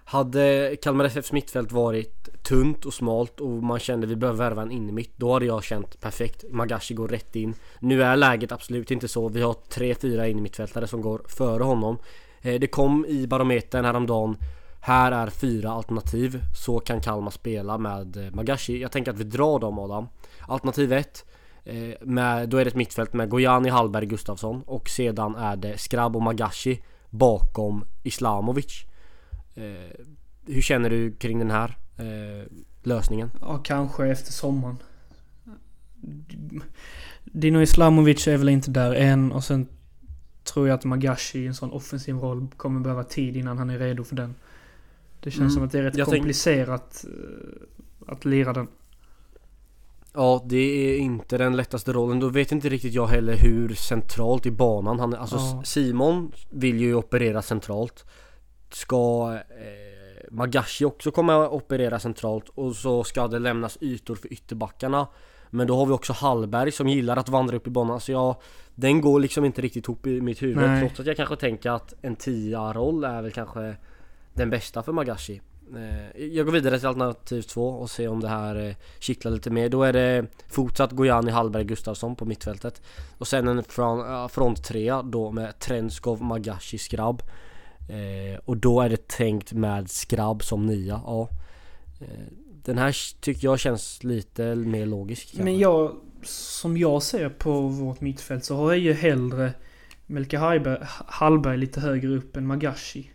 [0.05, 4.71] Hade Kalmar FFs mittfält varit tunt och smalt och man kände vi behöver värva en
[4.71, 9.09] innermitt Då hade jag känt perfekt, Magashi går rätt in Nu är läget absolut inte
[9.09, 11.99] så, vi har 3-4 innermittfältare som går före honom
[12.43, 14.37] Eh, det kom i barometern häromdagen.
[14.81, 18.81] Här är fyra alternativ, så kan Kalmar spela med eh, Magashi.
[18.83, 20.09] Jag tänker att vi drar dem Adam.
[20.41, 21.25] Alternativ 1
[21.65, 24.63] eh, med, Då är det ett mittfält med Gojani, Hallberg, Gustafsson.
[24.67, 28.85] Och sedan är det Skrabb och Magashi bakom Islamovic.
[30.47, 31.77] Hur känner du kring den här
[32.83, 33.31] lösningen?
[33.41, 34.77] Ja, kanske efter sommaren.
[37.25, 39.69] Dino Islamovic är väl inte där än och sen
[40.53, 43.79] tror jag att Magashi i en sån offensiv roll kommer behöva tid innan han är
[43.79, 44.35] redo för den.
[45.21, 45.51] Det känns Mm.
[45.51, 48.69] som att det är rätt Jag komplicerat eh, att lira den.
[50.13, 52.21] Ja, det är inte den lättaste rollen.
[52.21, 55.17] Då vet inte riktigt jag heller hur centralt i banan han är.
[55.17, 55.63] Alltså Ja.
[55.65, 58.05] Simon vill ju operera centralt.
[58.73, 64.33] Ska eh, Magashi också komma och operera centralt och så ska det lämnas ytor för
[64.33, 65.07] ytterbackarna.
[65.51, 68.01] Men då har vi också Hallberg som gillar att vandra upp i banan.
[68.01, 68.37] Så jag,
[68.81, 70.57] den går liksom inte riktigt ihop i mitt huvud.
[70.57, 70.81] Nej.
[70.81, 73.77] Trots att jag kanske tänker att en tia-roll är väl kanske
[74.35, 75.41] den bästa för Magashi.
[75.77, 79.51] Eh, Jag går vidare till alternativ två och ser om det här eh, kittlar lite
[79.51, 79.69] mer.
[79.69, 82.83] Då är det fortsatt Gojani, Hallberg, Gustafsson på mittfältet.
[83.19, 83.63] Och sen en
[84.29, 87.23] fronttrea då med Trenskov, Magashi, Skrabb.
[87.89, 91.01] Eh, och då är det tänkt med Skrabb som nia.
[91.07, 91.29] Ja.
[92.01, 92.07] Eh,
[92.65, 95.27] den här tycker jag känns lite mer logisk.
[95.31, 95.45] kanske.
[95.45, 99.53] Men jag, som jag ser på vårt mittfält så har jag ju hellre
[100.07, 103.11] Melke Hallberg, Hallberg lite högre upp än Magashi.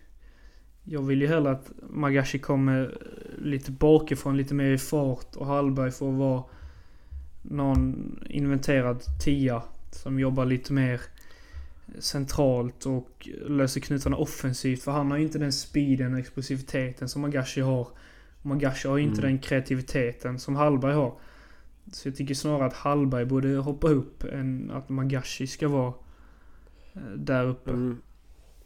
[0.84, 2.98] Jag vill ju hellre att Magashi kommer
[3.38, 6.44] lite bakifrån, lite mer i fart och Hallberg får vara
[7.42, 11.02] någon inventerad tia som jobbar lite mer
[12.00, 14.84] centralt och löser knutarna offensivt.
[14.84, 17.88] För han har ju inte den speeden och explosiviteten som Magashi har.
[18.42, 19.32] Magashi har ju inte Mm.
[19.32, 21.14] den kreativiteten som Hallberg har.
[21.96, 25.94] Så jag tycker snarare att Hallberg borde hoppa upp än att Magashi ska vara
[26.94, 27.72] eh, där uppe.
[27.72, 28.02] Mm.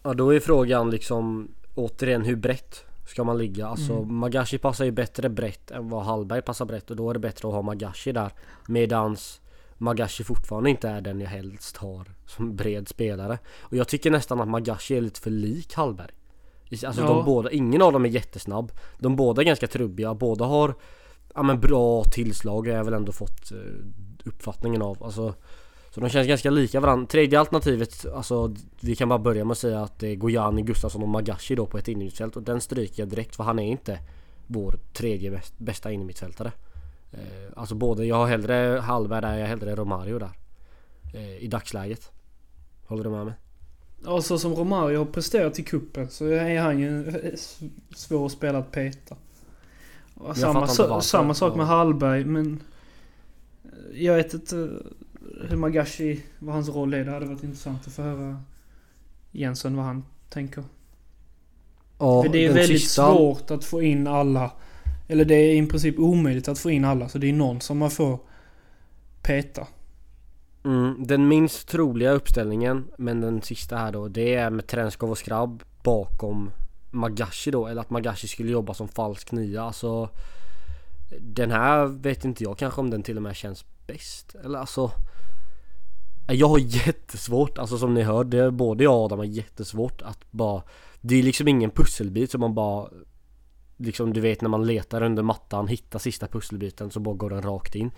[0.04, 3.68] Ja då är frågan liksom återigen hur brett ska man ligga?
[3.68, 4.16] Alltså Mm.
[4.16, 7.48] Magashi passar ju bättre brett än vad Hallberg passar brett och då är det bättre
[7.48, 8.32] att ha Magashi där.
[8.68, 9.42] Medans
[9.78, 13.40] Magashi fortfarande inte är den jag helst har som bred spelare.
[13.60, 16.12] Och jag tycker nästan att Magashi är lite för lik Hallberg.
[16.72, 17.08] Alltså Ja.
[17.08, 18.72] de båda, ingen av dem är jättesnabb.
[19.00, 20.74] De båda är ganska trubbiga, båda har
[21.36, 23.58] ja, men bra tillslag har jag väl ändå fått eh,
[24.26, 25.04] uppfattningen av.
[25.04, 25.34] Alltså,
[25.92, 27.08] så de känns ganska lika varandra.
[27.08, 31.04] Tredje alternativet, alltså vi kan bara börja med att säga att det är Gojani, Gustafsson
[31.04, 34.00] och Magashi då på ett innermittfält och den stryker jag direkt för han är inte
[34.48, 36.52] vår tredje bästa innermittfältare.
[37.12, 40.32] Eh, alltså både, jag har hellre Hallberg där, jag har hellre Romario där.
[41.14, 42.12] Eh, I dagsläget.
[42.86, 43.34] Håller du med mig?
[44.06, 47.12] Och så som Romario har presterat i kuppen så är han ju
[47.96, 49.16] svår att spela att peta.
[50.36, 51.00] Samma, varför.
[51.00, 52.64] samma sak med Hallberg men...
[53.64, 54.70] eh, Jag vet inte
[55.50, 57.06] hur Magashi, vad hans roll är.
[57.06, 58.42] Det hade varit intressant att få höra
[59.32, 60.64] Jensen vad han tänker.
[62.00, 64.52] Ja, För det är väldigt sista- svårt att få in alla.
[65.08, 67.10] Eller det är i princip omöjligt att få in alla.
[67.10, 68.20] Så det är någon som man får
[69.22, 69.68] peta.
[70.64, 75.18] Mm, den minst troliga uppställningen, men den sista här då, det är med Trenskov och
[75.18, 76.52] Skrabb bakom
[76.92, 79.64] Magashi då, eller att Magashi skulle jobba som falsk nia.
[79.64, 80.10] Alltså
[81.20, 84.36] Den här vet inte jag kanske om den till och med känns bäst.
[84.44, 84.92] Eller alltså
[86.28, 90.02] Jag har jättesvårt, alltså som ni hör, det är både jag och Adam har jättesvårt
[90.02, 90.64] att bara
[91.02, 92.90] Det är liksom ingen pusselbit som man bara
[93.78, 97.42] Liksom du vet när man letar under mattan, hittar sista pusselbiten så bara går den
[97.42, 97.92] rakt in.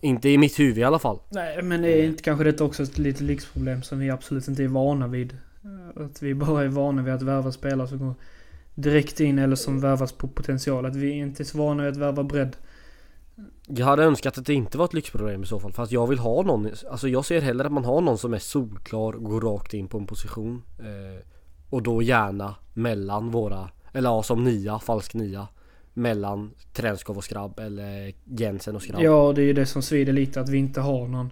[0.00, 1.18] Inte i mitt huvud i alla fall.
[1.28, 4.68] Nej, men är inte kanske detta också ett litet lyxproblem som vi absolut inte är
[4.68, 5.36] vana vid?
[5.96, 8.14] Att vi bara är vana vid att värva spelare som går
[8.74, 10.86] direkt in eller som värvas på potential.
[10.86, 12.56] Att vi inte är så vana vid att värva bredd.
[13.66, 15.72] Jag hade önskat att det inte var ett lyxproblem i så fall.
[15.72, 16.70] För att jag vill ha någon.
[16.90, 19.88] Alltså jag ser hellre att man har någon som är solklar och går rakt in
[19.88, 20.62] på en position.
[20.78, 21.26] Eh,
[21.70, 25.48] och då gärna mellan våra, eller ja som nia, falsk nia.
[25.94, 29.02] Mellan Trenskov och Skrabb eller Jensen och Skrabb.
[29.02, 31.30] Ja, det är ju det som svider lite att vi inte har någon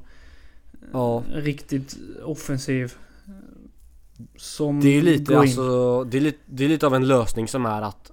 [0.92, 1.22] Ja.
[1.32, 2.94] riktigt offensiv.
[4.36, 7.66] Som Det är lite alltså, det är lite, det är lite av en lösning som
[7.66, 8.10] är att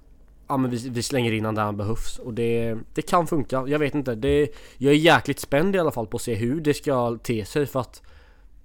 [0.48, 3.64] Ja men vi, vi slänger in han där han behövs och det, det kan funka,
[3.66, 4.14] jag vet inte.
[4.14, 7.44] Det, jag är jäkligt spänd i alla fall på att se hur det ska te
[7.44, 8.02] sig för att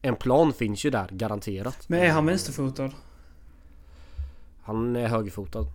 [0.01, 1.89] En plan finns ju där, garanterat.
[1.89, 2.91] Men är han vänsterfotad?
[4.61, 5.65] Han är högerfotad.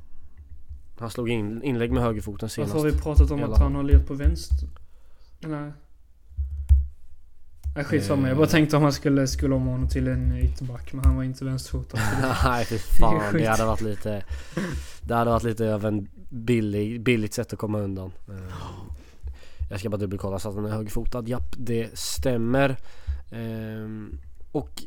[0.98, 2.74] Han slog in inlägg med högerfoten senast.
[2.74, 4.68] Varför har vi pratat om att han har lirat på vänster?
[5.40, 5.72] Nej.
[7.74, 8.50] Nej skitsamma, jag bara Eh.
[8.50, 11.98] tänkte om man skulle skulle om honom till en ytterback men han var inte vänsterfotad.
[12.20, 13.42] det- Nej fy fan, skit.
[13.42, 14.24] det hade varit lite
[15.02, 18.12] Det hade varit lite av en billig, billigt sätt att komma undan.
[18.28, 18.34] Eh,
[19.70, 22.76] Jag ska bara dubbelkolla så att han är högerfotad, japp det stämmer.
[23.32, 24.18] Ehm,
[24.52, 24.82] Och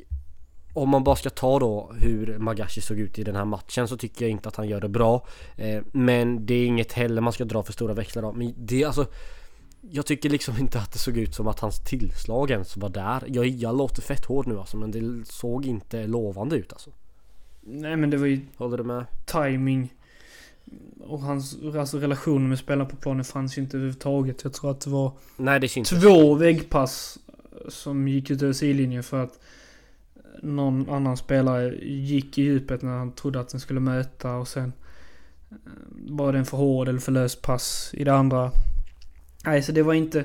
[0.73, 3.97] om man bara ska ta då hur Magashi såg ut i den här matchen så
[3.97, 5.27] tycker jag inte att han gör det bra.
[5.55, 8.37] Eh, Men det är inget heller man ska dra för stora växlar av.
[8.37, 9.05] Men det är alltså
[9.91, 13.23] jag tycker liksom inte att det såg ut som att hans tillslag ens var där.
[13.27, 16.89] Jag, jag låter fett hård nu alltså men det såg inte lovande ut alltså.
[17.61, 19.05] Nej men det var ju Håller du med?
[19.25, 19.93] timing
[20.99, 24.43] Och hans alltså, relation med spelarna på planen fanns ju inte överhuvudtaget.
[24.43, 27.19] Jag tror att det var Nej det syns två väggpass
[27.67, 29.39] som gick ut över sidlinjen för att
[30.41, 34.73] någon annan spelare gick i djupet när han trodde att den skulle möta och sen
[35.49, 35.57] eh,
[35.91, 38.51] var det en för hård eller för lös pass i det andra.
[39.45, 40.19] Nej, så det var inte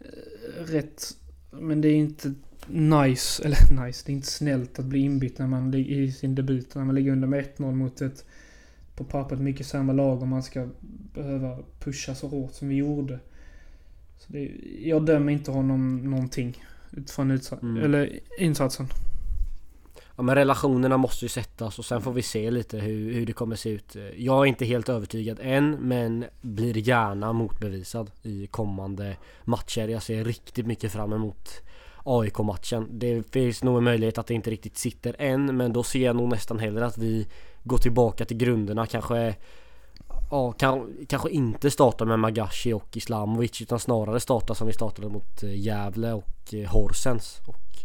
[0.00, 1.16] eh, rätt.
[1.50, 2.34] Men det är inte
[2.66, 6.34] nice, eller nice, det är inte snällt att bli inbytt när man ligger i sin
[6.34, 6.74] debut.
[6.74, 8.24] När man ligger under med 1-0 mot ett
[8.94, 10.68] på pappret mycket sämre lag och man ska
[11.14, 13.18] behöva pusha så hårt som vi gjorde.
[14.18, 17.30] Så det, jag dömer inte honom någonting utifrån
[17.62, 17.76] Mm.
[17.82, 18.86] eller insatsen.
[20.22, 23.32] Ja men relationerna måste ju sättas och sen får vi se lite hur, hur det
[23.32, 23.96] kommer se ut.
[24.16, 29.88] Jag är inte helt övertygad än men blir gärna motbevisad i kommande matcher.
[29.88, 31.48] Jag ser riktigt mycket fram emot
[32.04, 32.88] AIK-matchen.
[32.90, 36.16] Det finns nog en möjlighet att det inte riktigt sitter än men då ser jag
[36.16, 37.26] nog nästan hellre att vi
[37.62, 38.86] går tillbaka till grunderna.
[38.86, 39.34] Kanske
[40.30, 45.08] Ja, kan, kanske inte starta med Magashi och Islamovic utan snarare starta som vi startade
[45.08, 47.40] mot eh, Gävle och eh, Horsens.
[47.46, 47.82] Och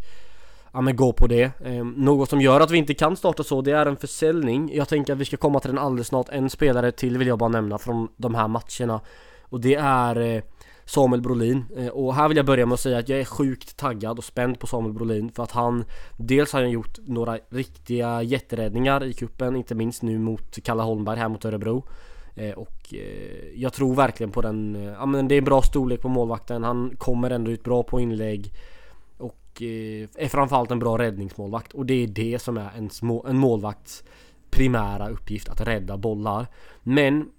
[0.73, 1.51] Ja men gå på det.
[1.65, 4.71] Eh, något som gör att vi inte kan starta så det är en försäljning.
[4.73, 6.29] Jag tänker att vi ska komma till den alldeles snart.
[6.29, 9.01] En spelare till vill jag bara nämna från de här matcherna.
[9.41, 10.41] Och det är eh,
[10.85, 11.65] Samuel Brolin.
[11.77, 14.23] Eh, och här vill jag börja med att säga att jag är sjukt taggad och
[14.23, 15.31] spänd på Samuel Brolin.
[15.31, 15.85] För att han
[16.17, 21.19] Dels har han gjort några riktiga jätteräddningar i kuppen Inte minst nu mot Kalle Holmberg
[21.19, 21.83] här mot Örebro.
[22.37, 26.01] Ehm, och eh, jag tror verkligen på den, eh, ja men det är bra storlek
[26.01, 28.51] på målvakten, han kommer ändå ut bra på inlägg
[29.57, 31.73] och eh, är framförallt en bra räddningsmålvakt.
[31.73, 34.03] Och det är det som är en, små, en målvakts
[34.49, 36.47] primära uppgift, att rädda bollar.
[36.83, 37.31] Men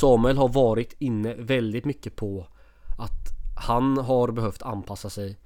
[0.00, 2.46] Samuel har varit inne väldigt mycket på
[2.98, 3.28] att
[3.66, 5.36] han har behövt anpassa sig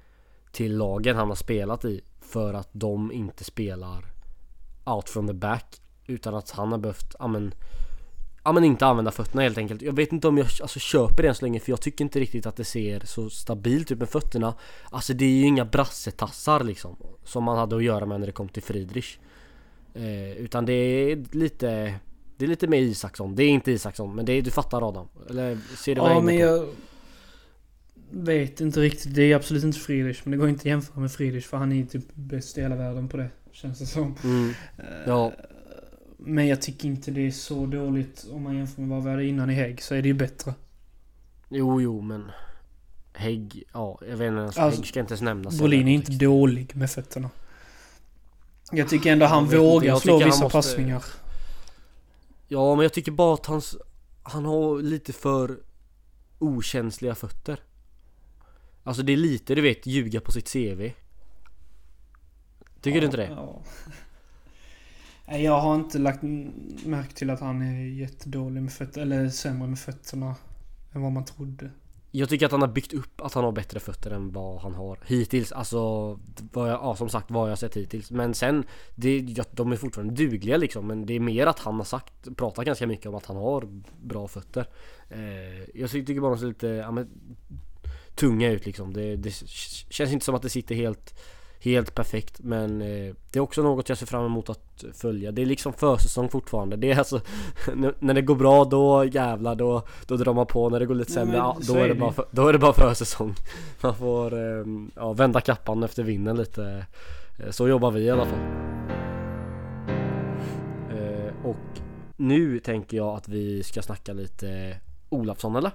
[0.51, 4.05] till lagen han har spelat i för att de inte spelar
[4.85, 7.53] out from the back utan att han har behövt, ja men
[8.45, 9.81] Ja men inte använda fötterna helt enkelt.
[9.81, 12.19] Jag vet inte om jag alltså, köper det än så länge för jag tycker inte
[12.19, 14.53] riktigt att det ser så stabilt ut med fötterna.
[14.89, 16.95] Alltså det är ju inga brassetassar liksom.
[17.23, 19.17] Som man hade att göra med när det kom till Friedrich.
[19.93, 21.95] Eh, utan det är lite
[22.37, 23.35] Det är lite mer Isaksson.
[23.35, 25.07] Det är inte Isaksson men det är, du fattar Adam.
[25.29, 26.53] Eller ser du vad Ja, jag är men inne på?
[26.53, 26.65] jag
[28.23, 29.15] vet inte riktigt.
[29.15, 31.71] Det är absolut inte Friedrich, men det går inte att jämföra med Friedrich för han
[31.71, 33.29] är ju typ bäst i hela världen på det.
[33.51, 34.15] Känns det som.
[34.23, 34.53] Mm,
[35.07, 35.31] ja.
[36.25, 39.25] Men jag tycker inte det är så dåligt om man jämför med vad vi hade
[39.25, 40.53] innan i Hägg, så är det ju bättre.
[41.49, 42.31] Jo jo men
[43.13, 46.11] Hägg, ja jag vet inte ens, Alltså, Hägg ska inte ens nämnas Brolin är inte
[46.11, 47.29] dålig med fötterna.
[48.71, 51.03] Jag tycker ändå han Jag vågar slå vissa måste- passningar.
[52.47, 53.77] Ja men jag tycker bara att hans,
[54.23, 55.57] han har lite för
[56.39, 57.59] okänsliga fötter.
[58.83, 60.91] Alltså det är lite du vet ljuga på sitt CV.
[62.81, 63.27] Tycker ja, du inte det?
[63.27, 63.61] Ja.
[65.25, 66.23] Jag har inte lagt
[66.85, 70.35] märke till att han är jättedålig med fötterna, eller sämre med fötterna
[70.93, 71.69] än vad man trodde.
[72.15, 74.73] Jag tycker att han har byggt upp att han har bättre fötter än vad han
[74.73, 75.51] har hittills.
[75.51, 75.79] Alltså,
[76.51, 78.11] vad jag, ja, som sagt vad jag sett hittills.
[78.11, 78.63] Men sen,
[78.95, 80.87] det, ja, de är fortfarande dugliga liksom.
[80.87, 83.67] Men det är mer att han har sagt, pratat ganska mycket om att han har
[84.01, 84.67] bra fötter.
[85.09, 87.09] Eh, jag tycker bara de ser lite, ja, men,
[88.15, 88.93] tunga ut liksom.
[88.93, 89.33] Det, det
[89.89, 91.19] känns inte som att det sitter helt
[91.63, 95.31] helt perfekt men eh, det är också något jag ser fram emot att följa.
[95.31, 96.75] Det är liksom försäsong fortfarande.
[96.75, 97.21] Det är alltså
[97.99, 100.69] när det går bra då jävlar då, då drar man på.
[100.69, 102.73] När det går lite sämre ja, då, är det bara för, då är det bara
[102.73, 103.35] försäsong.
[103.81, 106.85] Man får eh, ja, vända kappan efter vinden lite.
[107.39, 108.39] Eh, så jobbar vi i alla fall.
[110.91, 111.81] Eh, och
[112.17, 114.77] nu tänker jag att vi ska snacka lite
[115.09, 115.71] Olafsson eller?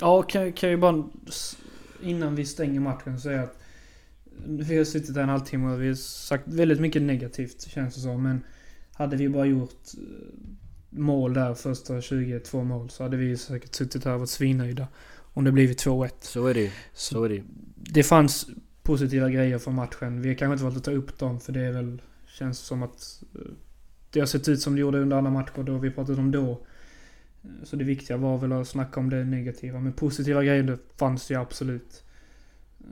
[0.00, 1.04] Ja, kan, kan jag bara
[2.02, 3.58] innan vi stänger matchen säga att
[4.46, 8.00] vi har suttit här en halvtimme och vi har sagt väldigt mycket negativt känns det
[8.00, 8.22] som.
[8.22, 8.40] Men
[8.92, 10.00] hade vi bara gjort eh,
[10.90, 14.88] mål där första 22 mål så hade vi säkert suttit här och varit svinnöjda.
[15.20, 16.10] Om det blivit 2-1.
[16.20, 17.42] Så är det Så, är det
[17.76, 18.46] Det fanns
[18.82, 20.22] positiva grejer från matchen.
[20.22, 22.02] Vi har kanske inte valt att ta upp dem för det är väl...
[22.26, 23.22] Känns som att...
[23.34, 23.40] Eh,
[24.10, 26.60] det har sett ut som det gjorde under alla matcher då vi pratade om då.
[27.62, 29.80] Så det viktiga var väl att snacka om det negativa.
[29.80, 32.04] Men positiva grejer det fanns ju absolut.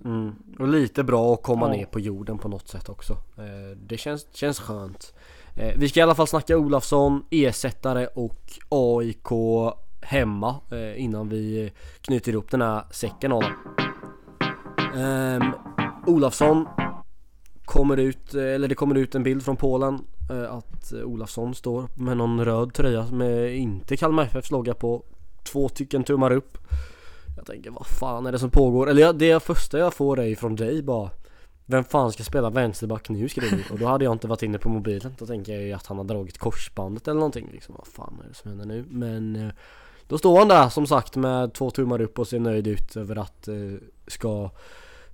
[0.05, 0.35] Mm.
[0.59, 1.73] Och lite bra att komma ja.
[1.73, 3.13] ner på jorden på något sätt också.
[3.13, 5.15] Eh, det känns, känns skönt.
[5.57, 9.29] Eh, vi ska i alla fall snacka Olafsson, ersättare och AIK
[10.01, 13.53] hemma eh, innan vi knyter ihop den här säcken av dem.
[14.97, 15.55] Eh,
[16.07, 16.67] Olafsson
[17.65, 19.99] kommer ut, eller det kommer ut en bild från Polen
[20.51, 25.05] att Olafsson står med någon röd tröja med inte Kalmar FFs logga på.
[25.45, 26.59] Två stycken tummar upp.
[27.37, 28.91] Jag tänker vad fan är det som pågår?
[28.91, 31.11] Eller det första jag får är från dig bara
[31.67, 34.59] Vem fan ska spela vänsterback nu skriver du Och då hade jag inte varit inne
[34.59, 37.87] på mobilen Då tänker jag ju att han har dragit korsbandet eller någonting liksom Vad
[37.87, 38.85] fan är det som händer nu?
[38.89, 39.53] Men eh,
[40.09, 43.17] Då står han där som sagt med två tummar upp och ser nöjd ut över
[43.17, 43.55] att eh,
[44.07, 44.51] Ska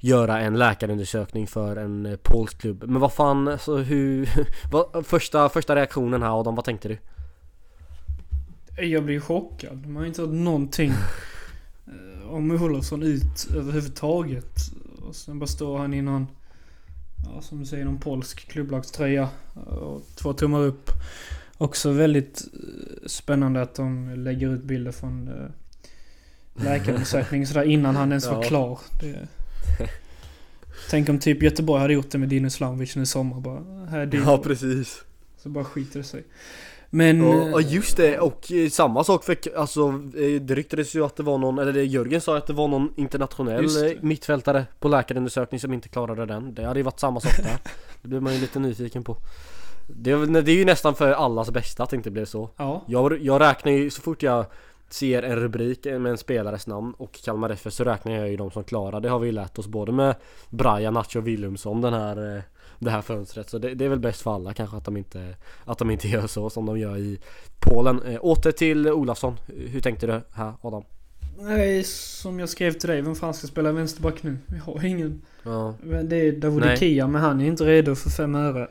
[0.02, 4.28] Göra en läkarundersökning för en eh, polsk klubb Men vad fan, alltså hur
[4.72, 6.98] vad, första, första reaktionen här Adam, vad tänkte du?
[8.82, 10.92] Jag blir chockad, man har inte hört någonting
[12.30, 14.58] om Olofsson ut överhuvudtaget.
[15.02, 16.26] Och sen bara står han i någon,
[17.24, 19.28] ja som du säger, någon polsk klubblagströja.
[19.54, 20.90] Och två tummar upp.
[21.58, 25.50] Också väldigt eh, spännande att de lägger ut bilder från eh,
[27.46, 28.34] sådär innan han ens ja.
[28.34, 28.78] var klar.
[29.00, 29.28] Det,
[30.90, 33.86] tänk om typ Göteborg hade gjort det med Dino Islamovic nu i sommar bara.
[33.86, 35.02] Här är Ja precis.
[35.42, 36.24] Så bara skiter det sig.
[36.90, 37.20] Men...
[37.24, 41.16] Och, och, just det, och eh, samma sak för alltså eh, Det ryktades ju att
[41.16, 44.88] det var någon, eller det Jörgen sa att det var någon internationell eh, mittfältare på
[44.88, 46.54] läkarundersökning som inte klarade den.
[46.54, 47.58] Det hade ju varit samma sak där.
[48.02, 49.16] Det blir man ju lite nyfiken på.
[49.86, 52.50] Det, det är ju nästan för allas bästa att det inte blev så.
[52.56, 52.84] Ja.
[52.86, 54.46] jag, jag räknar ju så fort jag
[54.88, 58.50] ser en rubrik med en spelares namn och Kalmar FF så räknar jag ju de
[58.50, 59.00] som klarar.
[59.00, 60.14] Det har vi ju lärt oss både med
[60.48, 62.42] Brian Nacho Willumsson den här
[62.80, 63.50] det här fönstret.
[63.50, 66.08] Så det, det, är väl bäst för alla kanske att de inte, att de inte
[66.14, 67.18] gör så som de gör i
[67.58, 68.02] Polen.
[68.02, 69.36] Eh, åter till Olafsson.
[69.46, 70.82] Hur tänkte du här Adam?
[71.38, 73.02] Nej, som jag skrev till dig.
[73.02, 74.38] Vem fan ska spela vänsterback nu?
[74.46, 75.22] Vi har ingen.
[75.42, 75.74] Ja.
[76.02, 78.68] Det är Davud Kia, men han är inte redo för fem öre.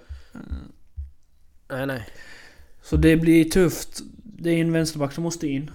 [1.70, 2.08] Nej, nej.
[2.82, 4.00] Så det blir tufft.
[4.24, 5.72] Det är en vänsterback som måste in.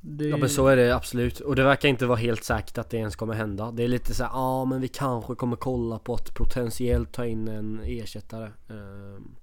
[0.00, 0.24] Det...
[0.28, 1.40] Ja men så är det absolut.
[1.40, 3.70] Och det verkar inte vara helt säkert att det ens kommer hända.
[3.70, 7.26] Det är lite så ja ah, men vi kanske kommer kolla på att potentiellt ta
[7.26, 8.50] in en ersättare.
[8.68, 9.36] Um,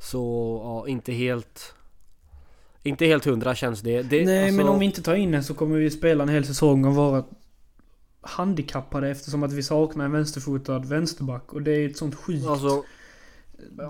[0.00, 1.74] så ja, inte helt...
[2.82, 4.02] Inte helt hundra känns det.
[4.02, 4.56] det Nej alltså...
[4.56, 6.94] men om vi inte tar in en så kommer vi spela en hel säsong och
[6.94, 7.24] vara
[8.20, 11.52] handikappade eftersom att vi saknar en vänsterfotad vänsterback.
[11.52, 12.84] Och det är ett sånt sjukt alltså,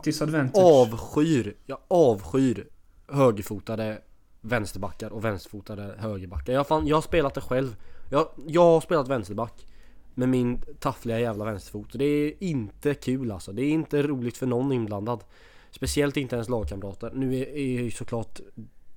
[0.05, 0.65] disadvantage.
[0.65, 2.67] Avskyr, jag avskyr
[3.09, 3.99] högerfotade
[4.47, 6.53] vänsterbackar och vänsterfotade högerbackar.
[6.53, 7.77] Jag, fan, jag har spelat det själv.
[8.11, 9.67] Jag, jag har spelat vänsterback.
[10.15, 11.89] Med min taffliga jävla vänsterfot.
[11.93, 13.53] Det är inte kul alltså.
[13.53, 15.25] Det är inte roligt för någon inblandad.
[15.71, 17.11] Speciellt inte ens lagkamrater.
[17.15, 18.41] Nu är, är ju såklart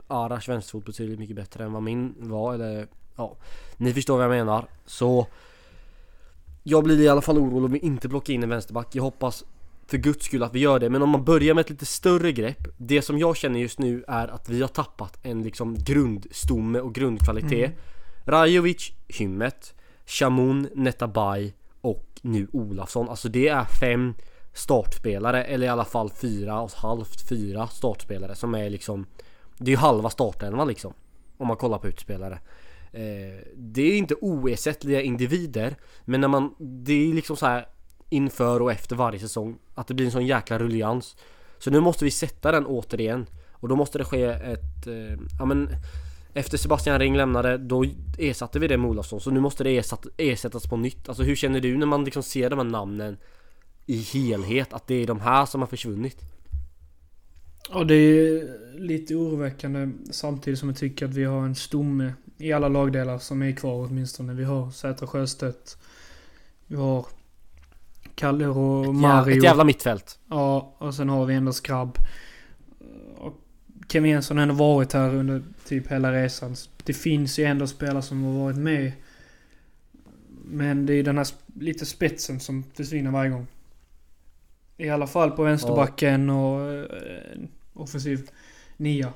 [0.08, 2.54] Arash vänsterfot betydligt mycket bättre än vad min var.
[2.54, 3.36] Eller ja,
[3.78, 4.66] ni förstår vad jag menar.
[4.86, 5.28] Så
[6.64, 8.88] jag blir i alla fall orolig om vi inte plockar in en vänsterback.
[8.96, 9.46] Jag hoppas
[9.90, 10.90] för guds skull att vi gör det.
[10.90, 12.68] Men om man börjar med ett lite större grepp.
[12.78, 16.96] Det som jag känner just nu är att vi har tappat en liksom grundstomme och
[16.96, 17.70] grundkvalitet.
[17.70, 17.80] Mm.
[18.26, 19.74] Rajovic, Hymmet,
[20.06, 23.10] Shamoun, Netabay och nu Olafsson.
[23.10, 24.14] Alltså det är fem
[24.54, 29.06] startspelare eller i alla fall fyra och halvt fyra startspelare som är liksom
[29.58, 30.94] Det är ju halva startelvan liksom
[31.38, 32.40] Om man kollar på utspelare
[32.92, 35.76] eh, Det är inte oersättliga individer
[36.06, 37.68] Men när man Det är liksom så här
[38.10, 41.16] Inför och efter varje säsong Att det blir en sån jäkla rullians
[41.60, 45.46] Så nu måste vi sätta den återigen Och då måste det ske ett eh, Ja
[45.46, 45.70] men
[46.34, 47.86] efter Sebastian Ring lämnade, då
[48.18, 49.22] ersatte vi det med Olofsson.
[49.22, 51.10] Så nu måste det ersatt, ersättas på nytt.
[51.10, 53.18] Alltså hur känner du när man liksom ser de här namnen
[53.86, 54.74] i helhet?
[54.74, 56.18] Att det är de här som har försvunnit?
[57.72, 62.54] Ja, det är lite oroväckande samtidigt som jag tycker att vi har en stomme i
[62.54, 64.34] alla lagdelar som är kvar åtminstone.
[64.34, 65.78] Vi har Sätra Sjöstedt.
[66.68, 67.06] Vi har
[68.20, 69.38] Kalle och Mario.
[69.38, 70.20] Ett jävla mittfält.
[70.30, 71.98] Ja, och sen har vi ändå Skrabb.
[73.18, 73.34] Och
[73.90, 76.56] Kevin Jönsson har ändå varit här under typ hela resan.
[76.84, 78.92] Det finns ju ändå spelare som har varit med.
[80.46, 83.48] Men det är den här lite spetsen som försvinner varje gång.
[84.78, 87.40] I alla fall på vänsterbacken och eh,
[87.74, 88.30] offensiv
[88.78, 89.14] nia.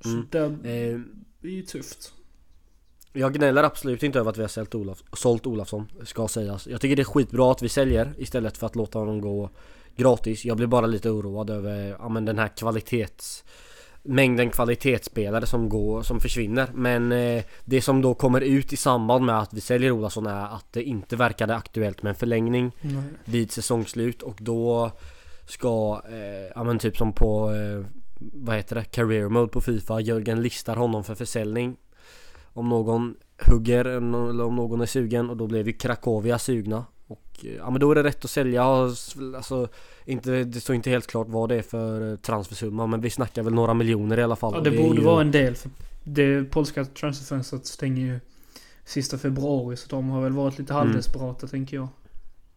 [0.00, 0.26] Så mm.
[0.30, 1.00] det eh,
[1.42, 2.12] är ju tufft.
[3.16, 6.66] Jag gnäller absolut inte över att vi har sålt, Olaf, sålt Olafsson, ska sägas.
[6.66, 9.50] Jag tycker det är skitbra att vi säljer istället för att låta honom gå
[9.96, 10.44] gratis.
[10.44, 13.44] Jag blir bara lite oroad över ja, men den här kvalitets
[14.04, 16.70] mängden kvalitetsspelare som går, som försvinner.
[16.74, 20.56] Men eh, det som då kommer ut i samband med att vi säljer Olausson är
[20.56, 23.02] att det inte verkade aktuellt med en förlängning Nej.
[23.24, 24.90] vid säsongsslut och då
[25.46, 27.86] ska, eh, ja men typ som på, eh,
[28.18, 31.76] vad heter det, career mode på Fifa, Jörgen listar honom för försäljning.
[32.54, 33.14] Om någon
[33.46, 36.84] hugger eller om någon är sugen och då blev ju Krakowia sugna.
[37.06, 39.68] Och ja men då är det rätt att sälja, alltså
[40.04, 43.42] inte, det står inte helt klart vad det är för eh, transfersumma men vi snackar
[43.42, 44.52] väl några miljoner i alla fall.
[44.54, 45.06] Ja det, det borde ju...
[45.06, 45.70] vara en del för
[46.04, 48.20] det polska transferfönstret stänger ju
[48.84, 51.50] sista februari så de har väl varit lite halvdesperata mm.
[51.50, 51.88] tänker jag.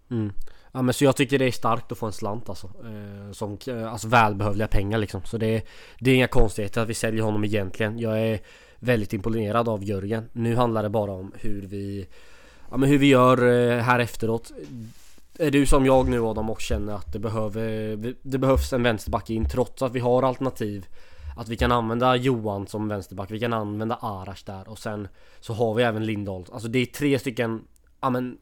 [0.09, 0.33] Mm.
[0.71, 2.67] Ja men så jag tycker det är starkt att få en slant alltså.
[2.67, 5.21] Eh, som, eh, alltså välbehövliga pengar liksom.
[5.23, 5.67] Så det,
[5.99, 7.99] det är inga konstigheter att vi säljer honom egentligen.
[7.99, 8.39] Jag är
[8.79, 10.29] väldigt imponerad av Jörgen.
[10.33, 12.07] Nu handlar det bara om hur vi
[12.69, 14.51] Ja men hur vi gör eh, här efteråt.
[15.39, 19.29] Är du som jag nu Adam och känner att det, behöver, det behövs en vänsterback
[19.29, 20.85] in trots att vi har alternativ.
[21.37, 25.07] Att vi kan använda Johan som vänsterback, vi kan använda Arash där och sen
[25.39, 26.45] Så har vi även Lindahl.
[26.51, 27.61] Alltså det är tre stycken
[28.01, 28.37] Ja men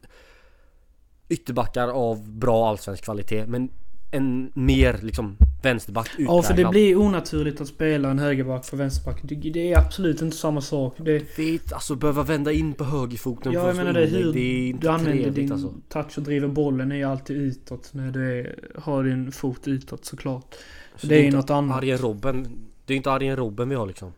[1.28, 3.70] Ytterbackar av bra allsvensk kvalitet men
[4.10, 6.36] en mer liksom vänsterback utpräglad.
[6.36, 9.20] Ja, för det blir onaturligt att spela en högerback för vänsterback.
[9.22, 10.94] Det, är absolut inte samma sak.
[10.98, 11.38] Det...
[11.38, 14.06] Vet, alltså behöva vända in på högerfoten Ja, jag menar det.
[14.06, 15.72] Hur det är inte du använder din alltså.
[15.88, 20.04] touch och driver bollen är ju alltid utåt när du är, har din fot utåt
[20.04, 20.54] såklart.
[20.96, 21.78] Så det, det är ju något annat.
[21.78, 22.48] Arjen Robben.
[22.86, 24.12] Det är inte Arjen Robben vi har liksom.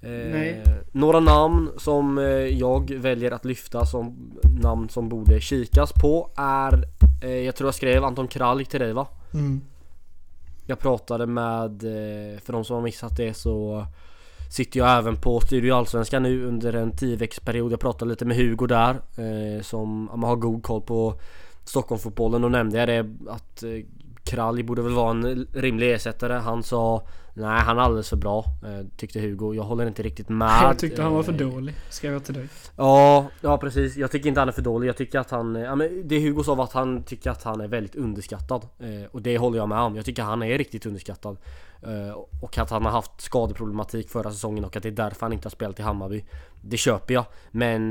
[0.00, 0.56] Eh,
[0.92, 6.84] några namn som eh, jag väljer att lyfta som namn som borde kikas på är
[7.22, 9.06] eh, Jag tror jag skrev Anton Kralj till dig va?
[9.34, 9.60] Mm.
[10.66, 13.86] Jag pratade med, eh, för de som har missat det så
[14.50, 18.24] Sitter jag även på Studio Allsvenskan nu under en 10 veckors period Jag pratade lite
[18.24, 21.20] med Hugo där eh, Som man har god koll på
[21.64, 22.42] Stockholmsfotbollen.
[22.42, 23.70] Då nämnde jag det att eh,
[24.24, 26.32] Kralj borde väl vara en rimlig ersättare.
[26.32, 27.06] Han sa
[27.36, 29.54] Nej han är alldeles för bra eh, Tyckte Hugo.
[29.54, 30.62] Jag håller inte riktigt med.
[30.62, 31.74] Jag tyckte han var för eh, dålig.
[31.90, 32.48] Skrev jag till dig.
[32.76, 33.96] Ja, ja precis.
[33.96, 34.88] Jag tycker inte han är för dålig.
[34.88, 35.54] Jag tycker att han...
[35.54, 38.66] Ja, men det Hugo sa var att han tycker att han är väldigt underskattad.
[38.78, 39.96] Eh, och det håller jag med om.
[39.96, 41.36] Jag tycker han är riktigt underskattad.
[42.40, 45.46] Och att han har haft skadeproblematik förra säsongen och att det är därför han inte
[45.46, 46.24] har spelat i Hammarby.
[46.60, 47.24] Det köper jag.
[47.50, 47.90] Men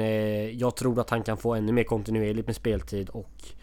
[0.60, 3.54] jag tror att han kan få ännu mer kontinuerligt med speltid och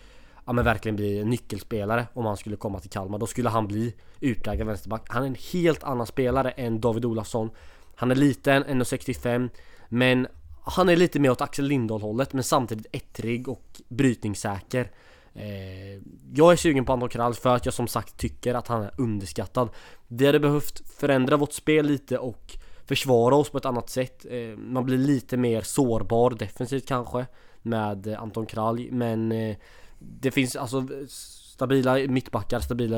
[0.47, 3.19] ja, men verkligen bli en nyckelspelare om han skulle komma till Kalmar.
[3.19, 5.07] Då skulle han bli utpräglad vänsterback.
[5.09, 7.51] Han är en helt annan spelare än David Olafsson.
[7.95, 9.51] Han är liten, 1,65
[9.89, 10.27] men
[10.63, 14.91] han är lite mer åt Axel Lindahl hållet men samtidigt ettrig och brytningssäker.
[15.35, 16.03] Eh,
[16.35, 18.91] jag är sugen på Anton Kralj för att jag som sagt tycker att han är
[18.99, 19.69] underskattad.
[20.09, 24.27] Vi hade behövt förändra vårt spel lite och försvara oss på ett annat sätt.
[24.31, 27.27] Eh, man blir lite mer sårbar defensivt kanske
[27.63, 29.57] med Anton Kralj men eh,
[30.01, 32.97] det finns alltså stabila mittbackar, stabila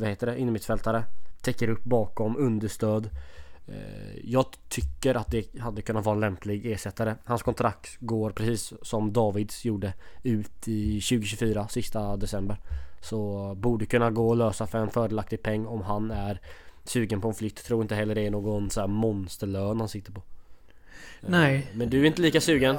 [0.00, 1.04] vad heter det, innermittfältare.
[1.40, 3.10] Täcker upp bakom, understöd.
[3.68, 7.14] Eh, jag tycker att det hade kunnat vara en lämplig ersättare.
[7.24, 12.56] Hans kontrakt går precis som Davids gjorde ut i 2024, sista december.
[13.00, 16.40] Så borde kunna gå att lösa för en fördelaktig peng om han är
[16.84, 17.64] sugen på en flytt.
[17.64, 20.22] Tror inte heller det är någon så här monsterlön han sitter på.
[21.20, 21.56] Nej.
[21.56, 22.76] Eh, men du är inte lika sugen?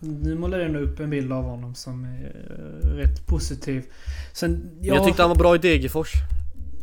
[0.00, 3.84] Nu målar ändå upp en bild av honom som är eh, rätt positiv.
[4.32, 6.12] Sen, ja, jag tyckte han var bra i Degerfors.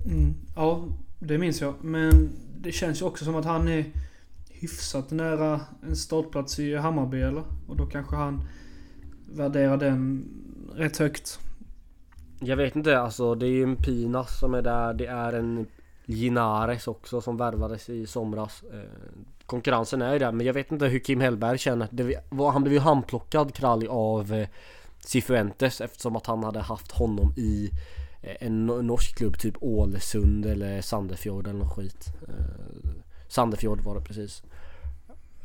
[0.06, 0.86] Mm, ja,
[1.20, 1.74] det minns jag.
[1.82, 3.86] Men det känns ju också som att han är
[4.50, 7.44] hyfsat nära en startplats i Hammarby eller?
[7.68, 8.48] Och då kanske han
[9.34, 10.30] värderar den
[10.76, 11.40] rätt högt.
[12.40, 14.94] Jag vet inte, alltså det är ju en Pinas som är där.
[14.94, 15.68] Det är en
[16.06, 18.64] Ginares också som värvades i somras.
[19.46, 21.88] Konkurrensen är ju där, men jag vet inte hur Kim Hellberg känner.
[21.92, 24.48] Det var, han blev ju handplockad Kralj av eh,
[25.00, 27.72] Cifuentes eftersom att han hade haft honom i
[28.22, 32.08] eh, en norsk klubb, typ Ålesund eller Sandefjord eller något skit.
[32.28, 32.92] Eh,
[33.28, 34.44] Sandefjord var det precis.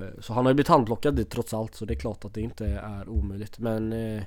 [0.00, 2.34] Eh, så han har ju blivit handplockad dit trots allt så det är klart att
[2.34, 4.22] det inte är omöjligt men eh,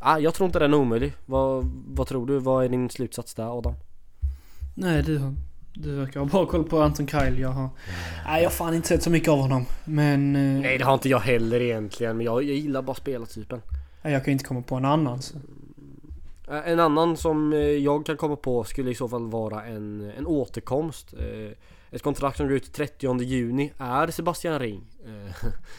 [0.00, 1.12] ah, Jag tror inte den är omöjlig.
[1.26, 2.38] Vad, vad tror du?
[2.38, 3.74] Vad är din slutsats där Adam?
[4.74, 5.34] Nej du,
[5.80, 7.38] du verkar ha bra koll på Anton Kyle.
[7.38, 7.68] Jag har...
[8.26, 9.66] Nej jag har fan inte sett så mycket av honom.
[9.84, 10.36] Men...
[10.36, 13.62] Eh, Nej det har inte jag heller egentligen men jag, jag gillar bara spelartypen.
[14.02, 15.22] Nej, jag kan inte komma på en annan.
[15.22, 15.36] Så.
[16.50, 20.12] Eh, En annan som eh, jag kan komma på skulle i så fall vara en,
[20.18, 21.14] en återkomst.
[21.90, 24.80] Ett kontrakt som går ut 30 juni är Sebastian Ring.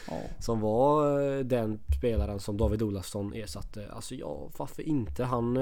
[0.08, 0.12] Ja.
[0.38, 3.88] Som var den spelaren som David Olafsson ersatte.
[3.92, 5.24] Alltså ja, varför inte?
[5.24, 5.56] Han,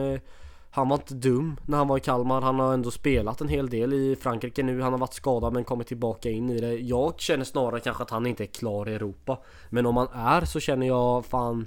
[0.71, 2.41] han var inte dum när han var i Kalmar.
[2.41, 4.81] Han har ändå spelat en hel del i Frankrike nu.
[4.83, 6.73] Han har varit skadad men kommit tillbaka in i det.
[6.75, 9.39] Jag känner snarare kanske att han inte är klar i Europa.
[9.71, 11.66] Men om han är så känner jag fan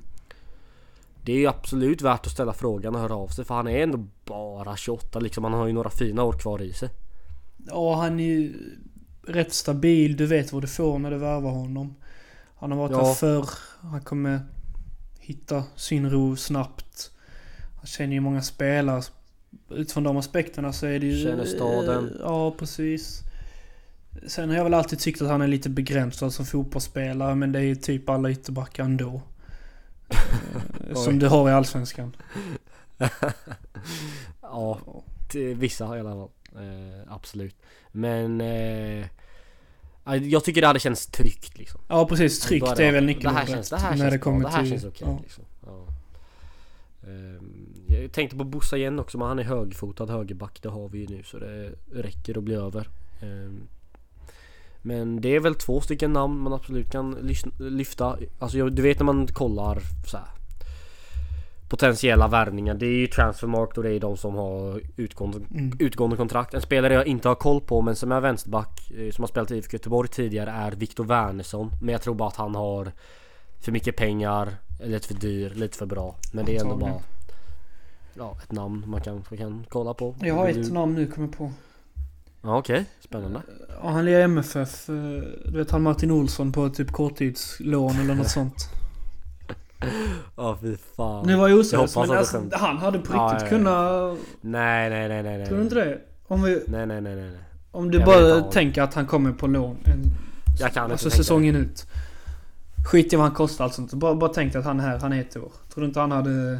[1.23, 3.83] det är ju absolut värt att ställa frågan och höra av sig för han är
[3.83, 5.43] ändå bara 28 liksom.
[5.43, 6.89] Han har ju några fina år kvar i sig.
[7.67, 8.53] Ja, han är ju
[9.27, 10.17] rätt stabil.
[10.17, 11.95] Du vet vad du får när du värvar honom.
[12.55, 13.05] Han har varit Ja.
[13.05, 13.49] här förr.
[13.81, 14.39] Han kommer
[15.19, 17.10] hitta sin ro snabbt.
[17.81, 19.03] Han känner ju många spelare.
[19.69, 21.23] Utifrån de aspekterna så är det ju...
[21.23, 22.17] Känner staden.
[22.19, 23.21] Ja, precis.
[24.27, 27.35] Sen har jag väl alltid tyckt att han är lite begränsad som fotbollsspelare.
[27.35, 29.21] Men det är ju typ alla ytterbackar ändå.
[30.09, 32.15] Eh, som du har i Allsvenskan.
[34.41, 34.79] Ja,
[35.33, 36.29] vissa i alla fall.
[36.55, 37.55] Eh, absolut.
[37.91, 39.05] Men eh,
[40.03, 41.81] ja, jag tycker det hade känts tryggt liksom.
[41.87, 42.39] Ja, precis.
[42.39, 43.49] Tryggt är väl Det här nyckelordet.
[43.49, 44.71] känns, det här när känns det kommer bra, det här till...
[44.71, 45.19] känns okej ja.
[45.21, 45.43] liksom.
[45.65, 45.87] Ja.
[47.07, 50.59] Ehm, Jag tänkte på Bossa igen också men han är högfotad högerback.
[50.61, 52.87] Det har vi ju nu så det räcker att bli över.
[53.21, 53.61] Ehm,
[54.81, 57.11] Men det är väl två stycken namn man absolut kan
[57.59, 58.17] lyfta.
[58.39, 60.25] Alltså du vet när man kollar så här,
[61.69, 62.73] Potentiella värvningar.
[62.73, 65.77] Det är ju Transfermarkt och det är de som har utgående, Mm.
[65.79, 66.53] utgående kontrakt.
[66.53, 69.51] En spelare jag inte har koll på men som är vänsterback eh, som har spelat
[69.51, 71.71] i IFK Göteborg tidigare är Viktor Wernersson.
[71.81, 72.91] Men jag tror bara att han har
[73.59, 74.49] för mycket pengar,
[74.83, 76.15] lite för dyr, lite för bra.
[76.33, 77.01] Men det är ändå bara
[78.13, 80.15] ja, ett namn man kan, man kan kolla på.
[80.19, 81.51] Jag har ett du- namn nu kommer jag på.
[82.43, 83.41] Ja okej, spännande.
[83.83, 84.89] Ja, han lirar MFF.
[84.89, 84.95] eh,
[85.45, 88.69] Du vet han Martin Olsson på typ korttidslån eller något sånt.
[90.35, 91.27] Ja fy fan.
[91.27, 93.47] Nu var jag oseriös men alltså, han hade på riktigt ja, ja.
[93.49, 94.17] kunnat...
[94.41, 95.45] Nej nej nej nej.
[95.47, 95.99] Tror du inte det?
[96.27, 97.31] Om, vi, Nej nej nej nej.
[97.71, 98.51] om du Jag bara inte.
[98.51, 99.77] tänker att han kommer på lån.
[99.85, 100.03] En,
[100.59, 101.85] Jag kan inte alltså tänka säsongen ut.
[102.91, 103.93] Skit i vad han kostar allt sånt.
[103.93, 105.51] Bara, bara tänk att han är här, han är ett år.
[105.73, 106.59] Tror du inte han hade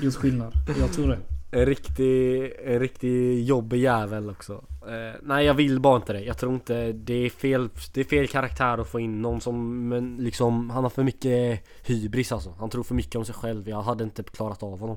[0.00, 0.52] gjort skillnad?
[0.80, 1.18] Jag tror det.
[1.50, 4.64] En riktig, en riktig jobbig jävel också.
[4.86, 6.20] Eh, nej jag vill bara inte det.
[6.20, 9.88] Jag tror inte det är fel, det är fel karaktär att få in någon som
[9.88, 12.54] men liksom, han har för mycket hybris alltså.
[12.58, 13.68] Han tror för mycket om sig själv.
[13.68, 14.96] Jag hade inte klarat av honom.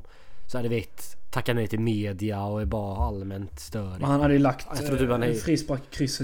[0.51, 4.01] Så här, du vet, tackar nej till media och är bara allmänt störig.
[4.01, 5.81] Men han hade ju lagt Jag tror typ han eh, är- en frispark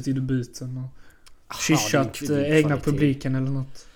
[0.08, 0.78] i debuten.
[0.78, 1.00] Och
[1.48, 3.88] Ah, kyssat det är eh, egna publiken eller något.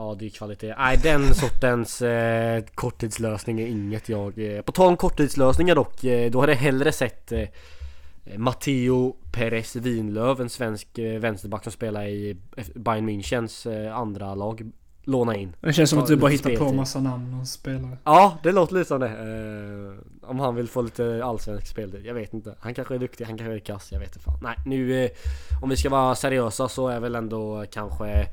[0.00, 0.74] Ja det är kvalitet.
[0.78, 4.56] Nej den sortens eh, korttidslösning är inget jag...
[4.56, 6.04] Eh, på tal om korttidslösningar dock.
[6.04, 7.48] Eh, då hade jag hellre sett eh,
[8.36, 14.34] Matteo Perez Winlöv, en svensk eh, vänsterback som spelar i F- Bayern Münchens eh, andra
[14.34, 14.70] lag.
[15.04, 15.52] Låna in.
[15.60, 17.98] Det känns som att du bara hittar på massa namn och spelare.
[18.04, 19.08] Ja, det låter lite som det.
[19.08, 22.06] Eh, om han vill få lite allsvensk speltid.
[22.06, 22.54] Jag vet inte.
[22.60, 23.92] Han kanske är duktig, han kanske är kass.
[23.92, 24.38] Jag vet inte fan.
[24.42, 25.10] Nej, nu eh,
[25.62, 28.26] om vi ska vara seriösa så är väl ändå kanske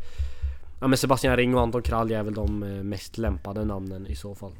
[0.79, 4.15] Ja men Sebastian Ring och Anton Kralj är väl de eh, mest lämpade namnen i
[4.15, 4.51] så fall.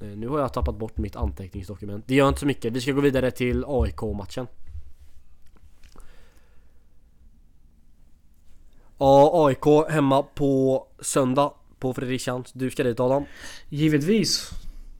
[0.00, 2.04] Eh, nu har jag tappat bort mitt anteckningsdokument.
[2.08, 2.72] Det gör inte så mycket.
[2.72, 4.46] Vi ska gå vidare till AIK-matchen.
[8.98, 12.52] Ja, AIK hemma på söndag på Fredrikshamns.
[12.52, 13.24] Du ska dit Adam.
[13.68, 14.50] Givetvis.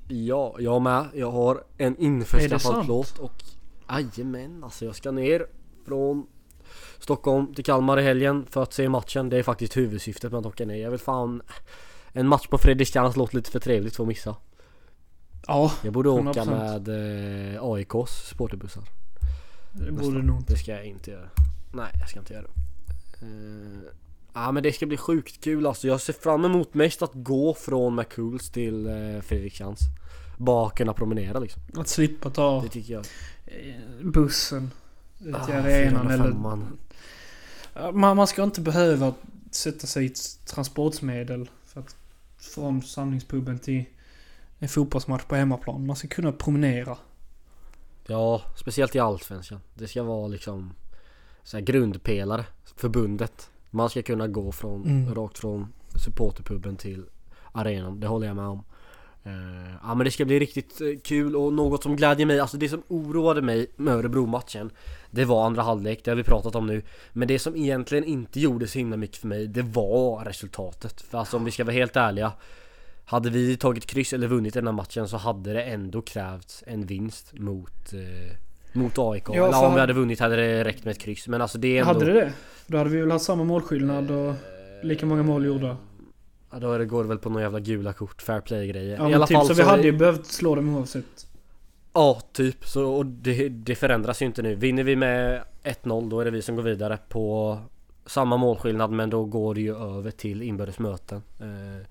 [0.09, 1.09] Ja, jag med.
[1.15, 3.43] Jag har en införskaffad plåt och
[3.89, 5.47] Jajamän, alltså jag ska ner
[5.87, 6.27] från
[7.03, 9.29] Stockholm till Kalmar i helgen för att se matchen.
[9.29, 10.77] Det är faktiskt huvudsyftet med att åka ner.
[10.77, 11.43] Jag vill fan
[12.13, 14.37] En match på Fredrikshamn låter lite för trevligt för att missa.
[15.47, 16.51] Ja, Jag borde åka 100%.
[16.51, 18.83] med eh, AIKs supporterbussar.
[19.73, 20.53] det borde du nog inte.
[20.53, 21.29] Det ska jag inte göra.
[21.73, 23.27] Nej, jag ska inte göra det.
[23.27, 23.93] Eh,
[24.35, 25.87] Ja men det ska bli sjukt kul alltså.
[25.89, 29.81] Jag ser fram emot mest att gå från McCools till uh, Fredrikshamns.
[30.39, 31.63] Bara kunna promenera liksom.
[31.77, 33.05] Att slippa ta Det tycker jag.
[33.47, 34.71] eh, bussen
[35.21, 36.33] ut Ah, till arenan eller...
[37.75, 37.85] 405.
[37.85, 39.14] Ja, Man, man ska inte behöva
[39.51, 41.97] sätta sig i ett transportmedel för att,
[42.39, 43.85] från samlingspuben till
[44.59, 45.87] en fotbollsmatch på hemmaplan.
[45.87, 46.97] Man ska kunna promenera.
[48.07, 49.61] Ja, speciellt i Allsvenskan.
[49.75, 50.73] Det ska vara liksom
[51.43, 52.45] så här grundpelare,
[52.77, 53.51] förbundet.
[53.70, 55.14] Man ska kunna gå från, Mm.
[55.14, 55.73] rakt från
[56.05, 57.05] supporterpuben till
[57.53, 58.01] arenan.
[58.01, 58.62] Det håller jag med om.
[59.25, 62.57] Eh, ja men det ska bli riktigt eh, kul och något som glädjer mig, alltså
[62.57, 64.70] det som oroade mig med Örebro-matchen
[65.15, 66.83] Det var andra halvlek, det har vi pratat om nu
[67.13, 71.19] Men det som egentligen inte gjorde så himla mycket för mig, det var resultatet För
[71.19, 72.33] alltså om vi ska vara helt ärliga
[73.05, 76.87] Hade vi tagit kryss eller vunnit den här matchen så hade det ändå krävts en
[76.87, 78.37] vinst mot eh,
[78.73, 81.43] Mot AIK, Ja, eller om vi hade vunnit hade det räckt med ett kryss Men
[81.43, 82.33] alltså det är ändå Hade det det?
[82.67, 84.35] Då hade vi väl haft samma målskillnad och
[84.83, 85.77] lika många mål gjorda.
[86.51, 89.27] Ja då går det väl på några jävla gula kort, fair play grejer Ja, men
[89.27, 91.27] typ så vi hade ju behövt slå dem oavsett.
[91.93, 92.66] Ja, typ.
[92.66, 94.55] Så, och det, det förändras ju inte nu.
[94.55, 97.59] Vinner vi med 1-0 då är det vi som går vidare på
[98.07, 101.22] samma målskillnad men då går det ju över till inbördes möten.
[101.40, 101.86] Eh,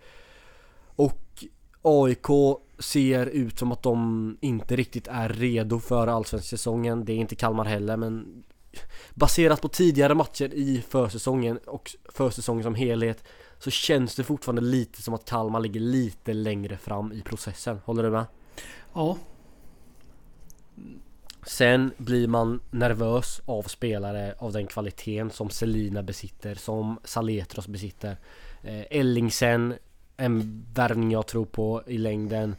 [0.96, 1.46] och
[1.82, 2.28] AIK
[2.80, 7.06] ser ut som att de inte riktigt är redo för allsvensk säsongen.
[7.06, 8.44] Det är inte Kalmar heller men
[9.14, 13.24] baserat på tidigare matcher i försäsongen och försäsongen som helhet
[13.60, 17.80] så känns det fortfarande lite som att Kalmar ligger lite längre fram i processen.
[17.86, 18.26] Håller du med?
[18.94, 19.18] Ja.
[21.46, 28.18] Sen blir man nervös av spelare av den kvaliteten som Selina besitter, som Saletros besitter.
[28.64, 29.74] Eh, Ellingsen,
[30.18, 32.56] en värvning jag tror på i längden.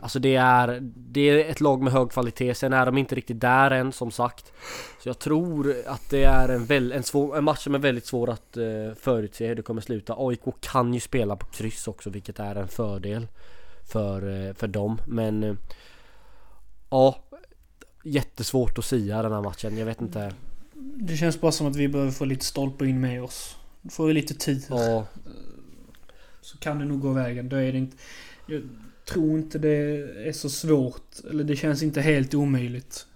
[0.00, 3.40] Alltså det är, det är ett lag med hög kvalitet, sen är de inte riktigt
[3.40, 4.52] där än som sagt.
[5.02, 8.06] Så jag tror att det är en, väl, en, svår, en match som är väldigt
[8.06, 10.14] svår att eh, förutse hur det kommer sluta.
[10.18, 13.28] AIK kan ju spela på kryss också vilket är en fördel
[13.92, 15.00] för, eh, för dem.
[15.06, 15.54] Men eh,
[16.90, 17.24] ja,
[18.02, 19.78] jättesvårt att sia den här matchen.
[19.78, 20.34] Jag vet inte.
[20.94, 23.56] Det känns bara som att vi behöver få lite stolpe in med oss.
[23.82, 24.66] Då får vi lite tid.
[24.68, 25.06] Ja,
[26.40, 27.48] Så kan det nog gå vägen.
[27.48, 27.96] Då är det inte...
[28.46, 28.62] Jag
[29.04, 29.68] tror inte det
[30.28, 31.24] är så svårt.
[31.30, 33.06] Eller det känns inte helt omöjligt.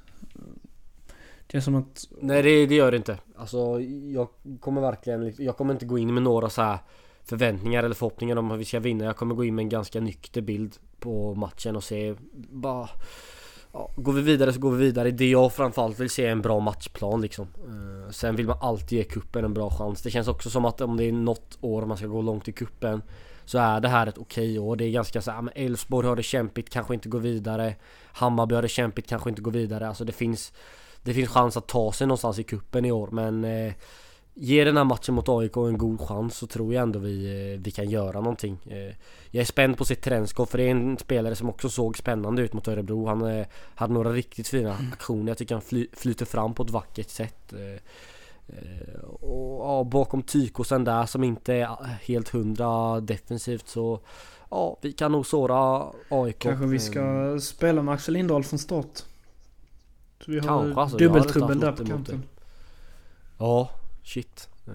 [1.47, 2.09] Det känns som att...
[2.21, 3.19] nej det, det gör det inte.
[3.37, 3.81] Alltså
[4.13, 4.29] jag
[4.61, 6.79] kommer verkligen, jag kommer inte gå in med några så här
[7.25, 9.05] förväntningar eller förhoppningar om att vi ska vinna.
[9.05, 12.15] Jag kommer gå in med en ganska nykter bild på matchen och se
[12.51, 12.89] bara
[13.77, 15.11] Ja, går vi vidare så går vi vidare.
[15.11, 17.47] Det jag framförallt vill se är en bra matchplan liksom.
[17.67, 20.03] Eh, sen vill man alltid ge kuppen en bra chans.
[20.03, 22.53] Det känns också som att om det är något år man ska gå långt i
[22.53, 23.03] kuppen
[23.45, 24.77] så är det här ett okej år.
[24.77, 27.75] Det är ganska så här, men Elfsborg har det kämpigt, kanske inte går vidare.
[28.13, 29.89] Hammarby har det kämpigt, kanske inte går vidare.
[29.89, 30.53] Alltså det finns
[31.03, 33.73] Det finns chans att ta sig någonstans i kuppen i år men eh,
[34.37, 37.61] Ge den här matchen mot AIK en god chans så tror jag ändå vi, eh,
[37.61, 38.59] vi kan göra någonting.
[38.67, 38.95] Eh,
[39.31, 42.43] jag är spänd på se Trenskov för det är en spelare som också såg spännande
[42.43, 43.07] ut mot Örebro.
[43.07, 45.31] Han eh, hade några riktigt fina aktioner.
[45.31, 47.55] Jag tycker han fly, flyter fram på ett vackert sätt.
[49.21, 51.69] Och ja, bakom Tykosen där som inte är
[52.03, 54.01] helt hundra defensivt så
[54.51, 56.39] Ja, vi kan nog såra AIK.
[56.39, 59.03] Kanske vi ska spela med Axel Lindahl från start.
[60.21, 62.23] Så vi har Kanske, alltså, dubbeltrubbel där på kanten.
[63.39, 63.71] Ja,
[64.05, 64.49] shit.
[64.67, 64.73] Eh,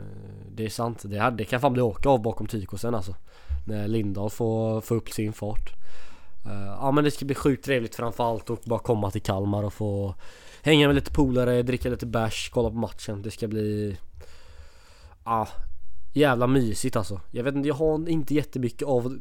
[0.51, 1.01] Det är sant.
[1.05, 3.15] Det, här, det kan fan bli åka av bakom Tykosen alltså.
[3.67, 5.73] När Lindahl får, får upp sin fart.
[6.45, 9.73] Eh, Ja men det ska bli sjukt trevligt framförallt att bara komma till Kalmar och
[9.73, 10.15] få
[10.61, 13.21] hänga med lite polare, dricka lite bärs, kolla på matchen.
[13.21, 13.97] Det ska bli...
[15.25, 15.47] Ja,
[16.13, 17.21] jävla mysigt alltså.
[17.31, 19.17] Jag vet inte, jag har inte jättemycket av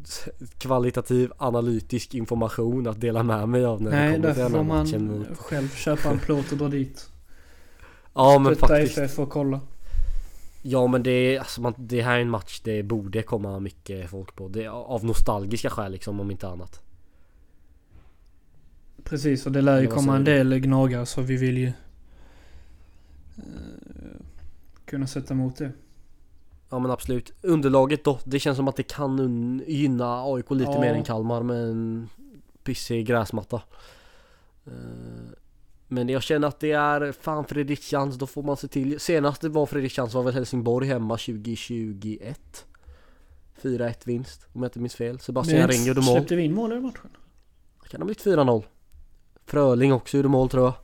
[0.59, 4.51] kvalitativ analytisk information att dela med mig av när det Nej, kommer till därför den
[4.51, 7.11] får här man matchen själv köpa en plåt och dra dit.
[8.15, 8.99] Ja men Stötta faktiskt.
[8.99, 9.61] FF och kolla.
[10.71, 14.11] Ja men det, är, alltså man, det här är en match det borde komma mycket
[14.11, 14.49] folk på.
[14.49, 16.83] Det, av nostalgiska skäl liksom om inte annat.
[19.05, 21.67] Precis, och det lär ju komma en del gnagare så vi vill ju...
[23.37, 23.43] eh,
[24.85, 25.73] kunna sätta emot det.
[26.71, 27.33] Ja men absolut.
[27.43, 30.81] Underlaget då, det känns som att det kan gynna AIK lite Ja.
[30.81, 32.09] mer än Kalmar med en
[32.65, 33.63] pissig gräsmatta.
[34.67, 34.73] Eh,
[35.89, 39.01] Men jag känner att det är fan Fredrikschans, då får man se till.
[39.01, 42.67] Senast det var Fredrikschans var väl Helsingborg hemma 2021.
[43.63, 45.19] 4-1 vinst om jag inte minns fel.
[45.19, 46.17] Sebastian Men Ring gjorde mål.
[46.17, 47.11] Släppte vi in mål i matchen?
[47.89, 48.63] Kan det ha blivit 4-0?
[49.47, 50.75] Fröling också gjorde mål tror jag.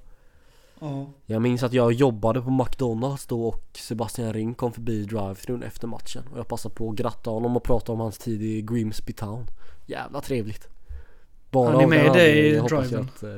[0.80, 1.06] Ja.
[1.26, 5.86] Jag minns att jag jobbade på McDonalds då och Sebastian Ring kom förbi drive-thrun efter
[5.86, 9.12] matchen och jag passade på att gratta honom och prata om hans tid i Grimsby
[9.12, 9.46] Town.
[9.86, 10.68] Jävla trevligt.
[11.50, 13.00] Bara Han är med dig i driven.
[13.00, 13.36] att, eh,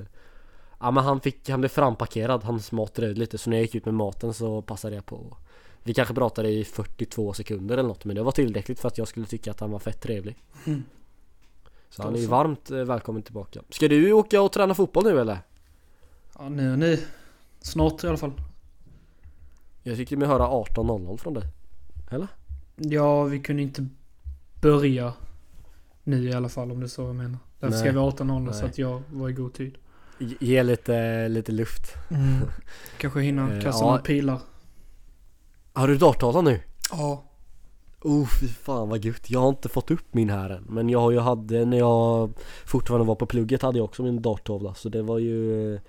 [0.78, 3.74] Ja men han fick, han blev frampakerad, hans mat dröjde lite så när jag gick
[3.74, 5.36] ut med maten så passade jag på
[5.82, 9.08] Vi kanske pratade i 42 sekunder eller något men det var tillräckligt för att jag
[9.08, 10.36] skulle tycka att han var fett trevlig.
[10.66, 10.82] Mm.
[11.90, 13.62] Så han är ju varmt eh, välkommen tillbaka.
[13.70, 15.38] Ska du åka och träna fotboll nu eller?
[16.38, 16.98] Ja, nu och nu.
[17.60, 18.32] Snart i alla fall.
[19.82, 21.42] Jag tyckte mig höra 18.00 från dig.
[22.76, 23.86] Ja, vi kunde inte
[24.60, 25.12] börja
[26.04, 27.38] nu i alla fall om är så jag menar.
[27.60, 27.80] Därför Nej.
[27.80, 29.78] skrev jag 18.00 så att jag var i god tid.
[30.18, 31.94] Ge- lite, lite luft.
[32.98, 33.86] Kanske hinna Eh, kasta ja.
[33.86, 34.38] några pilar.
[35.72, 36.60] Har du darttavla nu?
[36.90, 37.22] Ja.
[38.02, 39.30] Oh fy fan vad gött.
[39.30, 40.64] Jag har inte fått upp min här än.
[40.68, 42.30] Men jag har ju hade när jag
[42.64, 44.74] fortfarande var på plugget hade jag också min darttavla.
[44.74, 45.80] Så det var ju eh,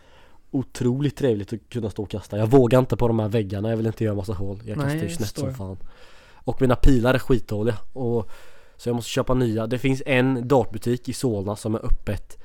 [0.51, 2.37] otroligt trevligt att kunna stå och kasta.
[2.37, 3.69] Jag vågar inte på de här väggarna.
[3.69, 4.61] Jag vill inte göra massa hål.
[4.65, 5.57] Jag kastar ju snett som jag.
[5.57, 5.77] fan.
[6.33, 7.77] Och mina pilar är skitdåliga.
[7.93, 8.29] Och,
[8.77, 9.67] så jag måste köpa nya.
[9.67, 12.37] Det finns en dartbutik i Solna som är öppet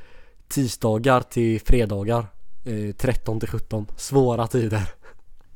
[0.52, 2.26] tisdagar till fredagar.
[2.64, 3.86] Eh, 13 till 17.
[3.96, 4.82] Svåra tider.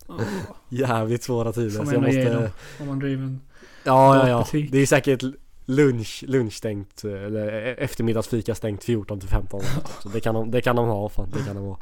[0.08, 0.14] Ja,
[0.68, 1.70] Jävligt svåra tider.
[1.70, 2.52] Så jag ändå ge måste...
[2.80, 3.40] Om man driver en...
[3.84, 4.62] Ja, ja, ja.
[4.70, 5.22] Det är säkert
[5.64, 9.60] lunch, lunchstängt eller e- eftermiddagsfika stängt 14 till 15
[10.02, 11.78] Så det kan de, det kan de ha fan, det kan de ha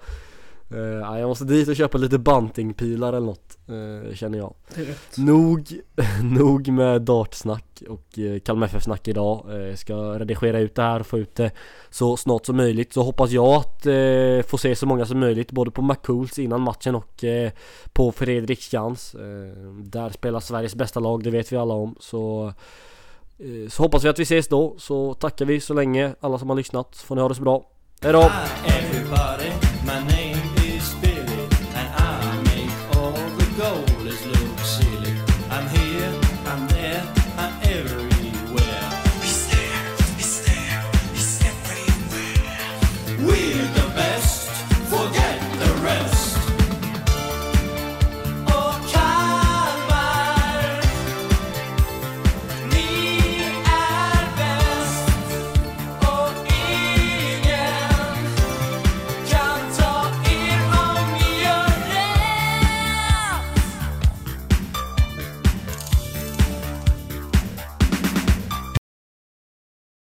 [0.69, 4.55] Ja, Jag måste dit och köpa lite buntingpilar eller något eh, Känner jag.
[5.17, 5.81] Nog,
[6.23, 9.47] nog med dartsnack och eh, Kalmar FF-snack idag.
[9.49, 11.51] Jag ska redigera ut det här och få ut det
[11.91, 12.93] så snart som möjligt.
[12.93, 16.61] Så hoppas jag att eh, få se så många som möjligt både på McCools innan
[16.61, 17.25] matchen och
[17.93, 19.17] på Fredriksskans
[19.85, 21.97] Där spelar Sveriges bästa lag, det vet vi alla om.
[22.01, 22.53] Så
[23.69, 26.57] Så hoppas vi att vi ses då, så tackar vi så länge alla som har
[26.57, 27.67] lyssnat, får ni ha det så bra.
[28.01, 28.31] Hejdå!